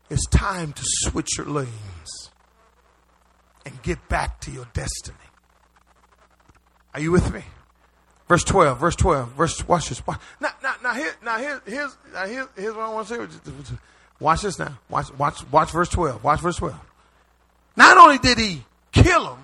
It's 0.10 0.26
time 0.28 0.72
to 0.72 0.82
switch 0.86 1.38
your 1.38 1.48
lanes 1.48 2.32
and 3.66 3.82
get 3.84 4.08
back 4.08 4.40
to 4.42 4.52
your 4.52 4.68
destiny. 4.72 5.18
Are 6.94 7.02
you 7.02 7.12
with 7.12 7.34
me? 7.34 7.44
Verse 8.32 8.46
12, 8.46 8.80
verse 8.80 8.96
12, 8.96 9.32
verse, 9.34 9.68
watch 9.68 9.90
this. 9.90 10.08
Watch. 10.08 10.22
Now, 10.40 10.52
now, 10.64 10.76
now, 10.82 10.94
here, 10.94 11.14
now 11.22 11.38
here, 11.38 11.62
here's, 11.66 11.98
now 12.14 12.26
here, 12.26 12.48
here's 12.56 12.74
what 12.74 12.84
I 12.84 12.94
want 12.94 13.06
to 13.10 13.28
say. 13.28 13.76
Watch 14.22 14.44
this 14.44 14.58
now. 14.58 14.80
Watch, 14.88 15.14
watch, 15.18 15.46
watch 15.52 15.72
verse 15.72 15.90
12. 15.90 16.24
Watch 16.24 16.40
verse 16.40 16.56
12. 16.56 16.80
Not 17.76 17.98
only 17.98 18.20
did 18.20 18.38
he 18.38 18.64
kill 18.94 19.36
him, 19.36 19.44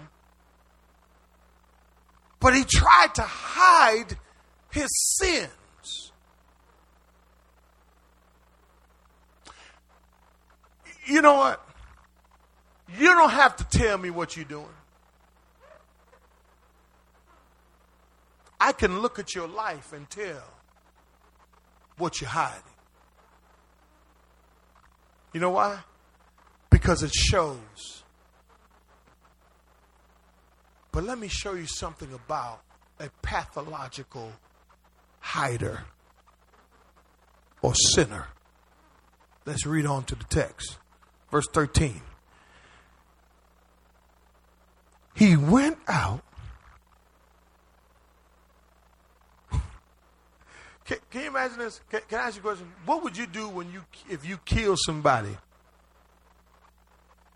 but 2.39 2.55
he 2.55 2.63
tried 2.63 3.13
to 3.15 3.23
hide 3.23 4.17
his 4.71 4.87
sins. 5.17 6.13
You 11.07 11.21
know 11.21 11.33
what? 11.33 11.67
You 12.97 13.07
don't 13.07 13.31
have 13.31 13.57
to 13.57 13.65
tell 13.65 13.97
me 13.97 14.11
what 14.11 14.37
you're 14.37 14.45
doing. 14.45 14.76
I 18.59 18.71
can 18.71 19.01
look 19.01 19.19
at 19.19 19.35
your 19.35 19.47
life 19.47 19.93
and 19.93 20.09
tell 20.09 20.43
what 21.97 22.21
you're 22.21 22.29
hiding. 22.29 22.61
You 25.33 25.39
know 25.39 25.51
why? 25.51 25.79
Because 26.69 27.03
it 27.03 27.13
shows. 27.13 28.03
But 30.91 31.03
let 31.03 31.19
me 31.19 31.27
show 31.27 31.53
you 31.53 31.67
something 31.67 32.11
about 32.11 32.61
a 32.99 33.09
pathological 33.21 34.31
hider 35.19 35.83
or 37.61 37.75
sinner. 37.75 38.27
Let's 39.45 39.65
read 39.65 39.85
on 39.85 40.05
to 40.05 40.15
the 40.15 40.23
text. 40.23 40.77
Verse 41.31 41.47
13. 41.53 42.01
He 45.15 45.35
went 45.35 45.77
out. 45.87 46.23
Can, 50.87 50.97
can 51.11 51.21
you 51.21 51.27
imagine 51.27 51.59
this? 51.59 51.81
Can, 51.91 52.01
can, 52.07 52.19
I 52.19 52.23
ask 52.23 52.35
you 52.35 52.41
a 52.41 52.43
question? 52.43 52.71
What 52.85 53.03
would 53.03 53.17
you 53.17 53.27
do 53.27 53.49
when 53.49 53.71
you 53.71 53.83
if 54.09 54.25
you 54.25 54.37
kill 54.45 54.75
somebody? 54.77 55.37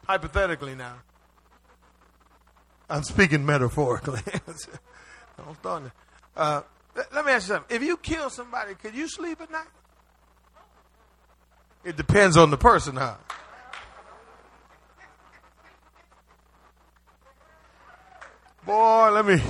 Hypothetically, 0.08 0.74
now. 0.74 0.96
I'm 2.90 3.04
speaking 3.04 3.46
metaphorically. 3.46 4.22
I'm 5.38 5.56
starting. 5.60 5.92
Uh, 6.36 6.62
let 7.14 7.26
me 7.26 7.32
ask 7.32 7.48
you 7.48 7.56
something. 7.56 7.76
If 7.76 7.84
you 7.84 7.98
kill 7.98 8.30
somebody, 8.30 8.76
could 8.76 8.96
you 8.96 9.08
sleep 9.08 9.42
at 9.42 9.52
night? 9.52 9.68
It 11.84 11.98
depends 11.98 12.38
on 12.38 12.52
the 12.52 12.58
person, 12.58 12.96
huh? 12.96 13.16
Boy, 18.66 19.10
let 19.12 19.26
me. 19.26 19.42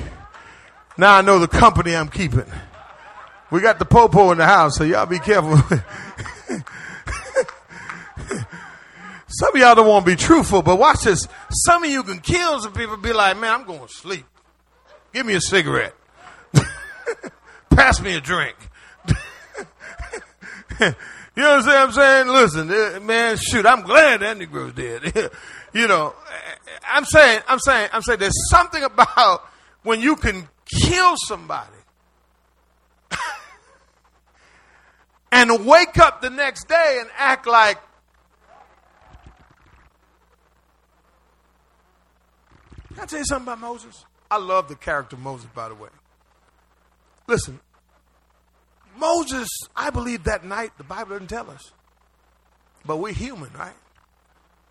Now 0.97 1.17
I 1.17 1.21
know 1.21 1.37
the 1.39 1.47
company 1.47 1.95
I'm 1.95 2.09
keeping. 2.09 2.45
We 3.51 3.59
got 3.59 3.79
the 3.79 3.85
popo 3.85 4.31
in 4.31 4.37
the 4.37 4.45
house, 4.45 4.77
so 4.77 4.85
y'all 4.85 5.05
be 5.05 5.19
careful. 5.19 5.57
some 9.27 9.53
of 9.53 9.61
y'all 9.61 9.75
don't 9.75 9.87
want 9.87 10.05
to 10.05 10.11
be 10.11 10.15
truthful, 10.15 10.61
but 10.61 10.79
watch 10.79 11.01
this. 11.03 11.27
Some 11.65 11.83
of 11.83 11.89
you 11.89 12.01
can 12.03 12.19
kill 12.19 12.61
some 12.61 12.71
people. 12.71 12.95
Be 12.95 13.11
like, 13.11 13.37
man, 13.37 13.51
I'm 13.51 13.67
going 13.67 13.81
to 13.81 13.93
sleep. 13.93 14.25
Give 15.13 15.25
me 15.25 15.33
a 15.33 15.41
cigarette. 15.41 15.93
Pass 17.69 17.99
me 17.99 18.15
a 18.15 18.21
drink. 18.21 18.55
you 20.79 20.93
know 21.35 21.57
what 21.57 21.67
I'm 21.67 21.91
saying? 21.91 22.27
Listen, 22.27 22.71
uh, 22.71 23.01
man, 23.01 23.35
shoot, 23.35 23.65
I'm 23.65 23.81
glad 23.81 24.21
that 24.21 24.37
Negro's 24.37 24.73
dead. 24.73 25.29
you 25.73 25.87
know, 25.89 26.15
I'm 26.87 27.03
saying, 27.03 27.41
I'm 27.49 27.59
saying, 27.59 27.89
I'm 27.91 28.01
saying 28.01 28.19
there's 28.19 28.49
something 28.49 28.81
about 28.81 29.41
when 29.83 29.99
you 29.99 30.15
can 30.15 30.47
kill 30.65 31.15
somebody 31.27 31.80
and 35.31 35.65
wake 35.65 35.97
up 35.97 36.21
the 36.21 36.29
next 36.29 36.67
day 36.67 36.97
and 36.99 37.09
act 37.17 37.47
like 37.47 37.77
Can 42.93 43.03
I 43.03 43.05
tell 43.05 43.19
you 43.19 43.25
something 43.25 43.47
about 43.47 43.59
Moses? 43.59 44.05
I 44.29 44.37
love 44.37 44.67
the 44.67 44.75
character 44.75 45.15
of 45.15 45.21
Moses, 45.21 45.47
by 45.55 45.69
the 45.69 45.75
way. 45.75 45.89
Listen, 47.27 47.59
Moses, 48.97 49.47
I 49.75 49.89
believe 49.89 50.25
that 50.25 50.43
night, 50.43 50.71
the 50.77 50.83
Bible 50.83 51.11
doesn't 51.11 51.27
tell 51.27 51.49
us. 51.49 51.71
But 52.85 52.97
we're 52.97 53.13
human, 53.13 53.49
right? 53.53 53.73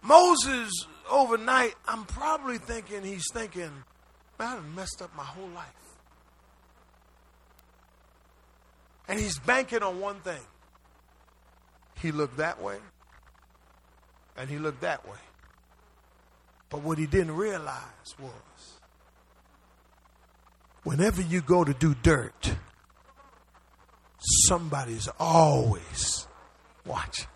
Moses, 0.03 0.71
overnight, 1.11 1.75
I'm 1.87 2.05
probably 2.05 2.59
thinking, 2.59 3.03
he's 3.03 3.27
thinking, 3.33 3.71
man, 4.39 4.59
I 4.59 4.77
messed 4.77 5.03
up 5.03 5.15
my 5.17 5.25
whole 5.25 5.49
life. 5.49 5.67
And 9.09 9.19
he's 9.19 9.39
banking 9.41 9.83
on 9.83 9.99
one 10.01 10.21
thing. 10.21 10.41
He 12.01 12.13
looked 12.13 12.39
that 12.39 12.63
way, 12.63 12.79
and 14.37 14.49
he 14.49 14.59
looked 14.59 14.81
that 14.81 15.07
way. 15.07 15.19
But 16.71 16.83
what 16.83 16.99
he 16.99 17.07
didn't 17.07 17.37
realize 17.37 18.15
was 18.19 18.81
whenever 20.85 21.21
you 21.21 21.43
go 21.43 21.65
to 21.65 21.75
do 21.75 21.95
dirt, 22.03 22.55
somebody's 24.19 25.09
always 25.19 26.27
watching. 26.87 27.27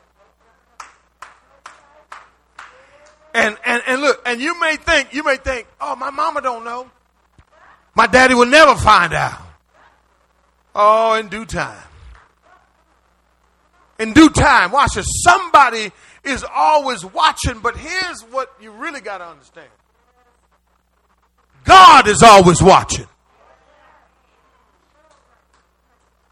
And, 3.34 3.58
and, 3.66 3.82
and 3.86 4.00
look, 4.00 4.22
and 4.24 4.40
you 4.40 4.58
may 4.60 4.76
think, 4.76 5.12
you 5.12 5.24
may 5.24 5.36
think, 5.36 5.66
oh, 5.80 5.96
my 5.96 6.10
mama 6.10 6.40
don't 6.40 6.64
know. 6.64 6.88
My 7.96 8.06
daddy 8.06 8.34
will 8.34 8.46
never 8.46 8.76
find 8.76 9.12
out. 9.12 9.40
Oh, 10.74 11.14
in 11.14 11.28
due 11.28 11.44
time. 11.44 11.82
In 13.98 14.12
due 14.12 14.30
time, 14.30 14.72
watch 14.72 14.94
this. 14.94 15.06
Somebody 15.22 15.92
is 16.24 16.44
always 16.52 17.04
watching, 17.04 17.60
but 17.60 17.76
here's 17.76 18.22
what 18.22 18.52
you 18.60 18.72
really 18.72 19.00
got 19.00 19.18
to 19.18 19.26
understand 19.26 19.68
God 21.64 22.08
is 22.08 22.22
always 22.22 22.62
watching. 22.62 23.06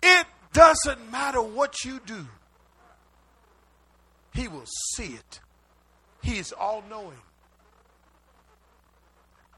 It 0.03 0.27
doesn't 0.53 1.11
matter 1.11 1.41
what 1.41 1.85
you 1.85 2.01
do, 2.05 2.27
He 4.35 4.49
will 4.49 4.67
see 4.95 5.15
it. 5.15 5.41
He 6.23 6.39
is 6.39 6.53
all 6.53 6.85
knowing. 6.89 7.19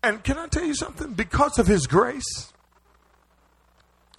And 0.03 0.23
can 0.23 0.39
I 0.39 0.47
tell 0.47 0.65
you 0.65 0.75
something? 0.75 1.15
Because 1.15 1.59
of 1.59 1.67
His 1.67 1.87
grace, 1.87 2.53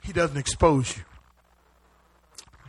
He 0.01 0.11
doesn't 0.11 0.37
expose 0.37 0.97
you. 0.97 1.03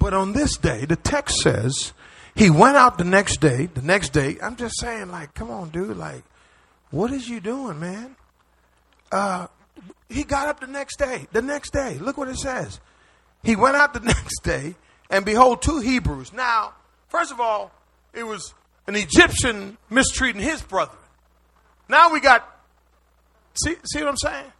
But 0.06 0.14
on 0.14 0.34
this 0.34 0.56
day, 0.56 0.84
the 0.84 0.94
text 0.94 1.38
says, 1.38 1.92
he 2.36 2.48
went 2.48 2.76
out 2.76 2.96
the 2.96 3.02
next 3.02 3.40
day. 3.40 3.66
The 3.66 3.82
next 3.82 4.10
day, 4.10 4.36
I'm 4.40 4.54
just 4.54 4.78
saying, 4.78 5.10
like, 5.10 5.34
come 5.34 5.50
on, 5.50 5.70
dude. 5.70 5.96
Like, 5.96 6.22
what 6.92 7.10
is 7.10 7.28
you 7.28 7.40
doing, 7.40 7.80
man? 7.80 8.14
Uh, 9.10 9.48
he 10.08 10.22
got 10.22 10.46
up 10.46 10.60
the 10.60 10.68
next 10.68 11.00
day. 11.00 11.26
The 11.32 11.42
next 11.42 11.72
day, 11.72 11.98
look 11.98 12.16
what 12.16 12.28
it 12.28 12.36
says. 12.36 12.78
He 13.42 13.56
went 13.56 13.74
out 13.74 13.94
the 13.94 14.00
next 14.14 14.44
day, 14.44 14.76
and 15.10 15.24
behold, 15.24 15.60
two 15.60 15.80
Hebrews. 15.80 16.32
Now, 16.32 16.74
first 17.08 17.32
of 17.32 17.40
all, 17.40 17.72
it 18.14 18.22
was 18.22 18.54
an 18.86 18.94
Egyptian 18.94 19.76
mistreating 19.90 20.40
his 20.40 20.62
brother. 20.62 20.98
Now 21.88 22.12
we 22.12 22.20
got. 22.20 22.48
See, 23.54 23.74
see 23.82 23.98
what 24.02 24.10
I'm 24.10 24.16
saying? 24.18 24.52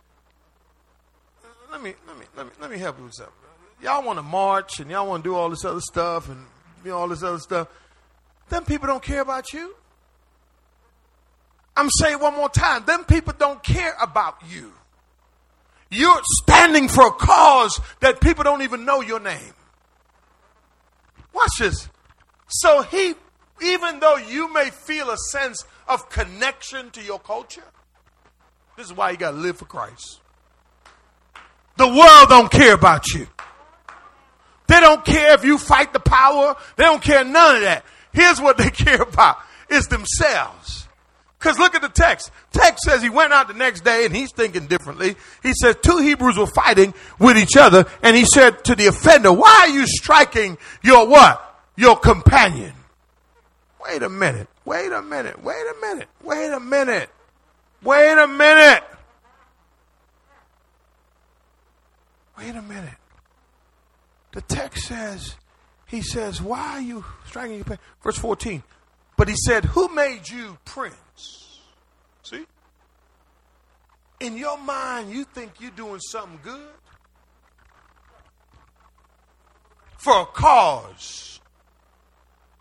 Let 1.70 1.80
me 1.80 1.94
let 2.09 2.18
me 2.18 2.24
let 2.37 2.46
me 2.46 2.52
let 2.61 2.68
me 2.68 2.78
help 2.78 2.98
you 2.98 3.04
with 3.04 3.14
something 3.14 3.45
y'all 3.82 4.04
want 4.04 4.18
to 4.18 4.22
march 4.22 4.80
and 4.80 4.90
y'all 4.90 5.06
want 5.06 5.24
to 5.24 5.30
do 5.30 5.34
all 5.34 5.50
this 5.50 5.64
other 5.64 5.80
stuff 5.80 6.28
and 6.28 6.44
you 6.84 6.90
know, 6.90 6.98
all 6.98 7.08
this 7.08 7.22
other 7.22 7.38
stuff. 7.38 7.68
Them 8.48 8.64
people 8.64 8.86
don't 8.86 9.02
care 9.02 9.20
about 9.20 9.52
you. 9.52 9.74
I'm 11.76 11.88
saying 12.00 12.20
one 12.20 12.34
more 12.34 12.48
time. 12.48 12.84
Them 12.84 13.04
people 13.04 13.34
don't 13.36 13.62
care 13.62 13.94
about 14.00 14.36
you. 14.48 14.72
You're 15.90 16.20
standing 16.42 16.88
for 16.88 17.08
a 17.08 17.12
cause 17.12 17.80
that 18.00 18.20
people 18.20 18.44
don't 18.44 18.62
even 18.62 18.84
know 18.84 19.02
your 19.02 19.20
name. 19.20 19.54
Watch 21.32 21.52
this. 21.58 21.88
So 22.48 22.82
he, 22.82 23.14
even 23.62 24.00
though 24.00 24.16
you 24.16 24.52
may 24.52 24.70
feel 24.70 25.10
a 25.10 25.16
sense 25.30 25.64
of 25.88 26.08
connection 26.08 26.90
to 26.92 27.02
your 27.02 27.18
culture, 27.18 27.64
this 28.76 28.86
is 28.86 28.92
why 28.92 29.10
you 29.10 29.16
got 29.16 29.32
to 29.32 29.36
live 29.36 29.58
for 29.58 29.66
Christ. 29.66 30.20
The 31.77 31.87
world 31.87 32.29
don't 32.29 32.50
care 32.50 32.74
about 32.74 33.12
you. 33.12 33.27
They 34.67 34.81
don't 34.81 35.04
care 35.04 35.35
if 35.35 35.44
you 35.44 35.58
fight 35.58 35.92
the 35.92 36.00
power. 36.00 36.56
They 36.77 36.85
don't 36.85 37.02
care 37.02 37.25
none 37.25 37.56
of 37.56 37.62
that. 37.62 37.85
Here's 38.12 38.40
what 38.40 38.56
they 38.56 38.71
care 38.71 39.02
about 39.02 39.38
is 39.69 39.87
themselves. 39.88 40.87
Because 41.38 41.58
look 41.58 41.75
at 41.75 41.83
the 41.83 41.88
text. 41.88 42.31
Text 42.50 42.83
says 42.85 43.02
he 43.02 43.10
went 43.10 43.33
out 43.33 43.46
the 43.46 43.54
next 43.54 43.85
day 43.85 44.04
and 44.04 44.17
he's 44.17 44.33
thinking 44.33 44.67
differently. 44.67 45.17
He 45.42 45.52
says 45.52 45.77
two 45.83 45.98
Hebrews 45.98 46.38
were 46.38 46.46
fighting 46.46 46.94
with 47.19 47.37
each 47.37 47.56
other 47.56 47.85
and 48.02 48.17
he 48.17 48.25
said 48.25 48.64
to 48.64 48.75
the 48.75 48.87
offender, 48.87 49.33
why 49.33 49.67
are 49.69 49.69
you 49.69 49.87
striking 49.87 50.56
your 50.83 51.06
what? 51.06 51.42
Your 51.77 51.96
companion. 51.96 52.73
Wait 53.85 54.02
a 54.02 54.08
minute. 54.08 54.48
Wait 54.64 54.90
a 54.90 55.02
minute. 55.02 55.40
Wait 55.42 55.54
a 55.54 55.81
minute. 55.81 56.08
Wait 56.23 56.50
a 56.50 56.58
minute. 56.58 57.10
Wait 57.83 58.19
a 58.19 58.27
minute. 58.27 58.83
Wait 62.38 62.54
a 62.54 62.62
minute. 62.62 62.94
The 64.37 64.42
text 64.42 64.84
says, 64.84 65.34
he 65.87 66.02
says, 66.02 66.42
why 66.42 66.74
are 66.74 66.80
you 66.82 67.06
striking 67.26 67.56
your 67.56 67.64
pen? 67.64 67.78
Verse 68.02 68.18
14. 68.18 68.62
But 69.16 69.28
he 69.28 69.34
said, 69.34 69.64
who 69.64 69.88
made 69.88 70.28
you 70.28 70.58
prince 70.66 71.60
See? 72.22 72.44
In 74.20 74.37
your 74.37 74.58
mind, 74.58 75.10
you 75.10 75.24
think 75.24 75.52
you're 75.58 75.70
doing 75.70 76.00
something 76.00 76.38
good 76.42 76.68
for 79.96 80.20
a 80.20 80.26
cause. 80.26 81.40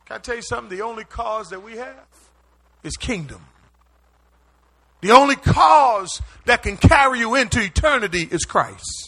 Can 0.05 0.15
I 0.15 0.19
tell 0.19 0.37
you 0.37 0.43
something? 0.43 0.77
The 0.77 0.85
only 0.85 1.03
cause 1.03 1.49
that 1.49 1.61
we 1.61 1.75
have 1.75 2.07
is 2.83 2.95
kingdom. 2.95 3.45
The 5.01 5.11
only 5.11 5.35
cause 5.35 6.21
that 6.45 6.63
can 6.63 6.77
carry 6.77 7.19
you 7.19 7.35
into 7.35 7.61
eternity 7.61 8.25
is 8.31 8.45
Christ. 8.45 9.04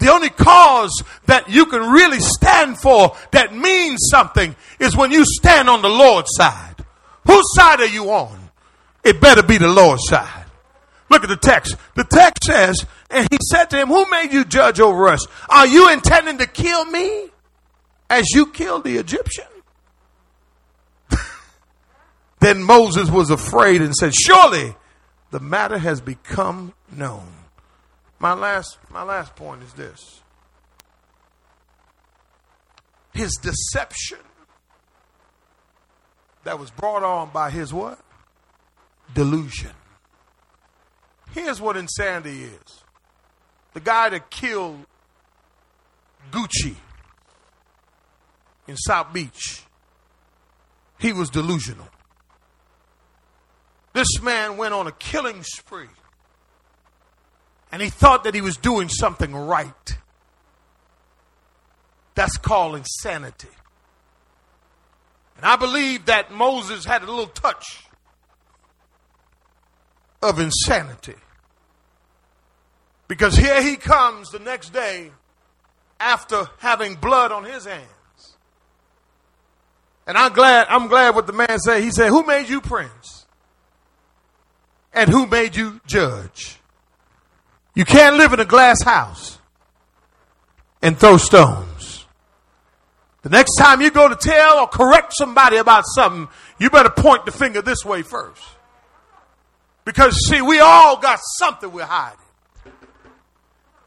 The 0.00 0.10
only 0.10 0.30
cause 0.30 1.02
that 1.26 1.48
you 1.50 1.66
can 1.66 1.90
really 1.90 2.20
stand 2.20 2.78
for 2.78 3.16
that 3.32 3.54
means 3.54 4.08
something 4.10 4.56
is 4.78 4.96
when 4.96 5.12
you 5.12 5.24
stand 5.24 5.68
on 5.68 5.82
the 5.82 5.88
Lord's 5.88 6.30
side. 6.32 6.74
Whose 7.26 7.54
side 7.54 7.80
are 7.80 7.86
you 7.86 8.10
on? 8.10 8.50
It 9.04 9.20
better 9.20 9.42
be 9.42 9.58
the 9.58 9.68
Lord's 9.68 10.08
side. 10.08 10.46
Look 11.10 11.22
at 11.22 11.28
the 11.28 11.36
text. 11.36 11.76
The 11.96 12.04
text 12.04 12.44
says, 12.44 12.86
and 13.10 13.28
he 13.30 13.38
said 13.50 13.66
to 13.70 13.78
him, 13.78 13.88
Who 13.88 14.08
made 14.10 14.32
you 14.32 14.44
judge 14.44 14.80
over 14.80 15.08
us? 15.08 15.26
Are 15.48 15.66
you 15.66 15.90
intending 15.92 16.38
to 16.38 16.46
kill 16.46 16.86
me 16.86 17.28
as 18.08 18.26
you 18.30 18.46
killed 18.46 18.84
the 18.84 18.96
Egyptian? 18.96 19.44
then 22.40 22.62
Moses 22.62 23.10
was 23.10 23.30
afraid 23.30 23.82
and 23.82 23.94
said, 23.94 24.14
Surely 24.14 24.74
the 25.30 25.40
matter 25.40 25.78
has 25.78 26.00
become 26.00 26.72
known. 26.90 27.26
My 28.20 28.34
last, 28.34 28.76
my 28.90 29.02
last 29.02 29.34
point 29.34 29.62
is 29.62 29.72
this. 29.72 30.20
His 33.14 33.32
deception 33.42 34.18
that 36.44 36.58
was 36.58 36.70
brought 36.70 37.02
on 37.02 37.30
by 37.30 37.50
his 37.50 37.72
what? 37.72 37.98
Delusion. 39.14 39.72
Here's 41.32 41.60
what 41.60 41.76
insanity 41.76 42.44
is. 42.44 42.84
The 43.72 43.80
guy 43.80 44.10
that 44.10 44.30
killed 44.30 44.84
Gucci 46.30 46.76
in 48.68 48.76
South 48.76 49.12
Beach, 49.14 49.62
he 50.98 51.12
was 51.12 51.30
delusional. 51.30 51.88
This 53.94 54.20
man 54.22 54.58
went 54.58 54.74
on 54.74 54.86
a 54.86 54.92
killing 54.92 55.42
spree. 55.42 55.86
And 57.72 57.80
he 57.80 57.88
thought 57.88 58.24
that 58.24 58.34
he 58.34 58.40
was 58.40 58.56
doing 58.56 58.88
something 58.88 59.34
right. 59.34 59.96
That's 62.14 62.36
called 62.36 62.76
insanity. 62.76 63.48
And 65.36 65.46
I 65.46 65.56
believe 65.56 66.06
that 66.06 66.32
Moses 66.32 66.84
had 66.84 67.02
a 67.02 67.06
little 67.06 67.26
touch 67.26 67.84
of 70.22 70.38
insanity. 70.38 71.14
Because 73.08 73.36
here 73.36 73.62
he 73.62 73.76
comes 73.76 74.30
the 74.30 74.38
next 74.38 74.72
day 74.72 75.10
after 75.98 76.48
having 76.58 76.94
blood 76.94 77.32
on 77.32 77.44
his 77.44 77.64
hands. 77.64 77.86
And 80.06 80.18
I'm 80.18 80.32
glad, 80.32 80.66
I'm 80.68 80.88
glad 80.88 81.14
what 81.14 81.26
the 81.26 81.32
man 81.32 81.58
said. 81.58 81.82
He 81.82 81.90
said, 81.90 82.08
Who 82.08 82.24
made 82.24 82.48
you 82.48 82.60
prince? 82.60 83.26
And 84.92 85.08
who 85.08 85.26
made 85.26 85.56
you 85.56 85.80
judge? 85.86 86.59
You 87.80 87.86
can't 87.86 88.16
live 88.16 88.34
in 88.34 88.40
a 88.40 88.44
glass 88.44 88.82
house 88.82 89.38
and 90.82 90.98
throw 90.98 91.16
stones. 91.16 92.04
The 93.22 93.30
next 93.30 93.56
time 93.56 93.80
you 93.80 93.90
go 93.90 94.06
to 94.06 94.16
tell 94.16 94.58
or 94.58 94.66
correct 94.66 95.14
somebody 95.16 95.56
about 95.56 95.84
something, 95.86 96.28
you 96.58 96.68
better 96.68 96.90
point 96.90 97.24
the 97.24 97.32
finger 97.32 97.62
this 97.62 97.82
way 97.82 98.02
first. 98.02 98.42
Because, 99.86 100.14
see, 100.28 100.42
we 100.42 100.60
all 100.60 100.98
got 100.98 101.20
something 101.38 101.72
we're 101.72 101.86
hiding. 101.86 102.18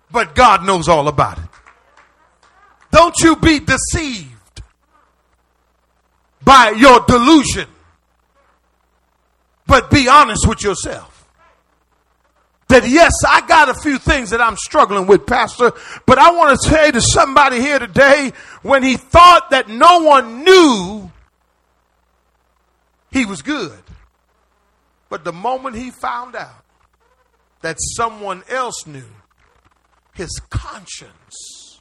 But 0.09 0.33
God 0.33 0.65
knows 0.65 0.89
all 0.89 1.07
about 1.07 1.37
it. 1.37 1.49
Don't 2.91 3.13
you 3.19 3.35
be 3.35 3.59
deceived 3.59 4.63
by 6.43 6.71
your 6.71 7.01
delusion, 7.01 7.69
but 9.67 9.91
be 9.91 10.07
honest 10.07 10.47
with 10.47 10.63
yourself. 10.63 11.12
That 12.73 12.89
yes, 12.89 13.13
I 13.27 13.45
got 13.45 13.69
a 13.69 13.75
few 13.75 13.99
things 13.99 14.31
that 14.31 14.41
I'm 14.41 14.57
struggling 14.57 15.05
with, 15.05 15.27
Pastor, 15.27 15.73
but 16.07 16.17
I 16.17 16.31
want 16.31 16.59
to 16.59 16.69
say 16.69 16.89
to 16.89 17.01
somebody 17.01 17.61
here 17.61 17.77
today 17.77 18.33
when 18.63 18.81
he 18.81 18.97
thought 18.97 19.51
that 19.51 19.69
no 19.69 19.99
one 19.99 20.43
knew, 20.43 21.11
he 23.11 23.27
was 23.27 23.43
good. 23.43 23.77
But 25.07 25.23
the 25.23 25.31
moment 25.31 25.75
he 25.75 25.91
found 25.91 26.35
out 26.35 26.65
that 27.61 27.77
someone 27.79 28.41
else 28.49 28.87
knew, 28.87 29.05
his 30.15 30.31
conscience. 30.49 31.79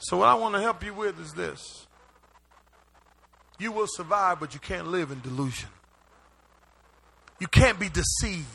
So, 0.00 0.18
what 0.18 0.28
I 0.28 0.34
want 0.34 0.54
to 0.54 0.60
help 0.60 0.84
you 0.84 0.92
with 0.92 1.18
is 1.18 1.32
this 1.32 1.86
you 3.58 3.72
will 3.72 3.88
survive, 3.88 4.38
but 4.38 4.52
you 4.52 4.60
can't 4.60 4.88
live 4.88 5.10
in 5.10 5.22
delusion. 5.22 5.70
You 7.42 7.48
can't 7.48 7.76
be 7.80 7.88
deceived. 7.88 8.46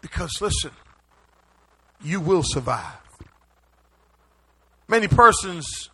Because, 0.00 0.30
listen, 0.40 0.70
you 2.02 2.18
will 2.18 2.42
survive. 2.42 2.96
Many 4.88 5.06
persons, 5.06 5.90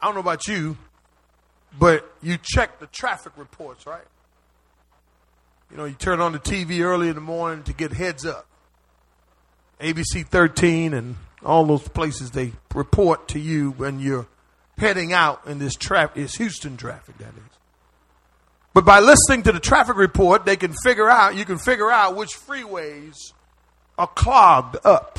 I 0.00 0.06
don't 0.06 0.14
know 0.14 0.20
about 0.20 0.48
you, 0.48 0.76
but 1.78 2.12
you 2.20 2.38
check 2.42 2.80
the 2.80 2.88
traffic 2.88 3.34
reports, 3.36 3.86
right? 3.86 4.02
You 5.70 5.76
know, 5.76 5.84
you 5.84 5.94
turn 5.94 6.20
on 6.20 6.32
the 6.32 6.40
TV 6.40 6.80
early 6.80 7.06
in 7.06 7.14
the 7.14 7.20
morning 7.20 7.62
to 7.62 7.72
get 7.72 7.92
heads 7.92 8.26
up. 8.26 8.48
ABC 9.80 10.26
13 10.26 10.92
and 10.92 11.14
all 11.44 11.64
those 11.66 11.86
places 11.86 12.32
they 12.32 12.50
report 12.74 13.28
to 13.28 13.38
you 13.38 13.70
when 13.70 14.00
you're 14.00 14.26
heading 14.76 15.12
out 15.12 15.46
in 15.46 15.60
this 15.60 15.76
traffic. 15.76 16.24
It's 16.24 16.36
Houston 16.38 16.76
traffic, 16.76 17.16
that 17.18 17.28
is. 17.28 17.57
But 18.78 18.84
by 18.84 19.00
listening 19.00 19.42
to 19.42 19.50
the 19.50 19.58
traffic 19.58 19.96
report, 19.96 20.46
they 20.46 20.54
can 20.54 20.72
figure 20.72 21.10
out, 21.10 21.34
you 21.34 21.44
can 21.44 21.58
figure 21.58 21.90
out 21.90 22.14
which 22.14 22.28
freeways 22.28 23.16
are 23.98 24.06
clogged 24.06 24.76
up. 24.84 25.18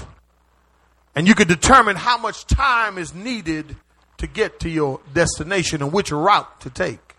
And 1.14 1.28
you 1.28 1.36
can 1.36 1.49
determine 1.49 1.97
how 1.97 2.18
much 2.18 2.47
time 2.47 2.97
is 2.97 3.14
needed 3.14 3.76
to 4.20 4.28
get 4.28 4.62
to 4.62 4.70
your 4.70 5.01
destination 5.14 5.82
and 5.82 5.91
which 5.91 6.10
route 6.10 6.62
to 6.62 6.70
take. 6.70 7.16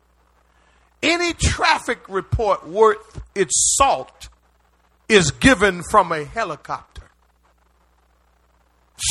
Any 1.03 1.34
traffic 1.34 2.09
report 2.09 2.66
worth 2.66 3.20
its 3.34 3.76
salt 3.76 4.30
is 5.11 5.32
given 5.32 5.82
from 5.91 6.11
a 6.11 6.24
helicopter. 6.24 7.03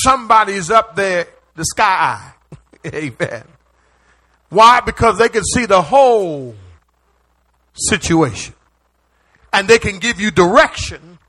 Somebody's 0.01 0.71
up 0.71 0.95
there, 0.95 1.27
the 1.53 1.65
sky 1.65 1.83
eye. 1.85 2.33
Amen. 2.87 3.43
Why? 4.49 4.79
Because 4.79 5.19
they 5.19 5.29
can 5.29 5.43
see 5.43 5.67
the 5.67 5.83
whole 5.83 6.55
situation. 7.87 8.53
And 9.51 9.67
they 9.67 9.79
can 9.79 9.99
give 9.99 10.19
you 10.19 10.31
direction 10.31 11.19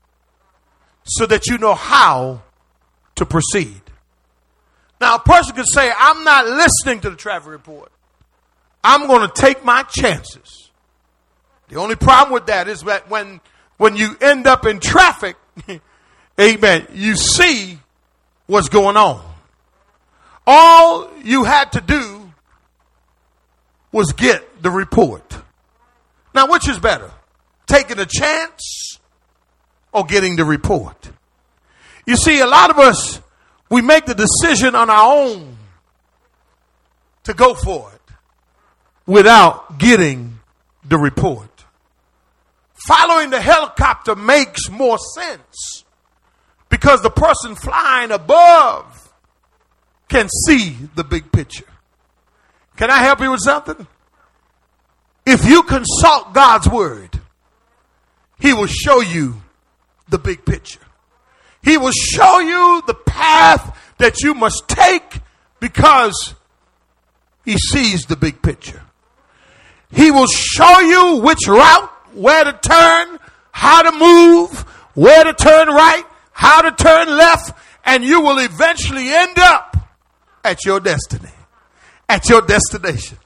so 1.03 1.25
that 1.25 1.47
you 1.47 1.57
know 1.57 1.73
how 1.73 2.41
to 3.15 3.25
proceed. 3.25 3.81
Now, 4.99 5.15
a 5.15 5.19
person 5.19 5.55
could 5.55 5.67
say, 5.67 5.91
I'm 5.97 6.23
not 6.23 6.45
listening 6.45 7.01
to 7.01 7.09
the 7.09 7.15
traffic 7.15 7.49
report. 7.49 7.91
I'm 8.83 9.07
going 9.07 9.27
to 9.27 9.33
take 9.33 9.65
my 9.65 9.83
chances. 9.83 10.69
The 11.69 11.77
only 11.77 11.95
problem 11.95 12.33
with 12.33 12.47
that 12.47 12.67
is 12.67 12.81
that 12.81 13.09
when, 13.09 13.41
when 13.77 13.95
you 13.95 14.15
end 14.21 14.45
up 14.45 14.65
in 14.65 14.79
traffic, 14.79 15.37
amen, 16.39 16.87
you 16.93 17.15
see 17.15 17.79
what's 18.45 18.69
going 18.69 18.97
on. 18.97 19.25
All 20.45 21.09
you 21.23 21.43
had 21.43 21.71
to 21.73 21.81
do 21.81 22.31
was 23.91 24.13
get 24.13 24.61
the 24.61 24.69
report. 24.69 25.40
Now, 26.33 26.47
which 26.47 26.67
is 26.67 26.79
better? 26.79 27.11
Taking 27.67 27.99
a 27.99 28.05
chance 28.05 28.99
or 29.91 30.05
getting 30.05 30.35
the 30.35 30.45
report? 30.45 31.11
You 32.05 32.15
see, 32.15 32.39
a 32.39 32.47
lot 32.47 32.69
of 32.69 32.79
us 32.79 33.21
we 33.69 33.81
make 33.81 34.05
the 34.05 34.13
decision 34.13 34.75
on 34.75 34.89
our 34.89 35.15
own 35.15 35.57
to 37.23 37.33
go 37.33 37.53
for 37.53 37.89
it 37.93 38.13
without 39.05 39.79
getting 39.79 40.39
the 40.83 40.97
report. 40.97 41.47
Following 42.87 43.29
the 43.29 43.39
helicopter 43.39 44.15
makes 44.15 44.69
more 44.69 44.97
sense 44.97 45.85
because 46.67 47.01
the 47.01 47.09
person 47.09 47.55
flying 47.55 48.11
above 48.11 49.13
can 50.09 50.27
see 50.47 50.75
the 50.95 51.03
big 51.05 51.31
picture. 51.31 51.65
Can 52.75 52.89
I 52.89 52.97
help 52.97 53.21
you 53.21 53.31
with 53.31 53.41
something? 53.41 53.87
If 55.25 55.45
you 55.45 55.63
consult 55.63 56.33
God's 56.33 56.67
word, 56.67 57.19
He 58.39 58.53
will 58.53 58.67
show 58.67 59.01
you 59.01 59.41
the 60.09 60.17
big 60.17 60.45
picture. 60.45 60.79
He 61.63 61.77
will 61.77 61.91
show 61.91 62.39
you 62.39 62.81
the 62.87 62.93
path 62.93 63.77
that 63.97 64.21
you 64.21 64.33
must 64.33 64.67
take 64.67 65.21
because 65.59 66.33
he 67.45 67.57
sees 67.57 68.05
the 68.05 68.15
big 68.15 68.41
picture. 68.41 68.81
He 69.91 70.11
will 70.11 70.27
show 70.27 70.79
you 70.79 71.21
which 71.21 71.47
route, 71.47 71.89
where 72.13 72.43
to 72.43 72.53
turn, 72.53 73.19
how 73.51 73.83
to 73.83 73.91
move, 73.97 74.59
where 74.95 75.23
to 75.23 75.33
turn 75.33 75.67
right, 75.67 76.03
how 76.31 76.61
to 76.61 76.71
turn 76.71 77.09
left, 77.09 77.57
and 77.85 78.03
you 78.03 78.21
will 78.21 78.39
eventually 78.39 79.09
end 79.09 79.37
up 79.37 79.77
at 80.43 80.65
your 80.65 80.79
destiny, 80.79 81.31
at 82.09 82.27
your 82.29 82.41
destination. 82.41 83.17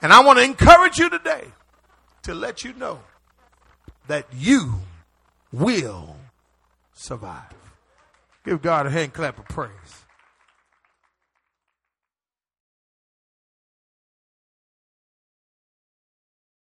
And 0.00 0.12
I 0.12 0.22
want 0.22 0.38
to 0.38 0.44
encourage 0.44 0.98
you 0.98 1.10
today 1.10 1.44
to 2.22 2.34
let 2.34 2.64
you 2.64 2.72
know 2.74 3.00
that 4.06 4.26
you 4.34 4.74
will 5.52 6.16
survive. 6.92 7.54
Give 8.44 8.62
God 8.62 8.86
a 8.86 8.90
hand 8.90 9.12
clap 9.12 9.38
of 9.38 9.46
praise. 9.46 9.70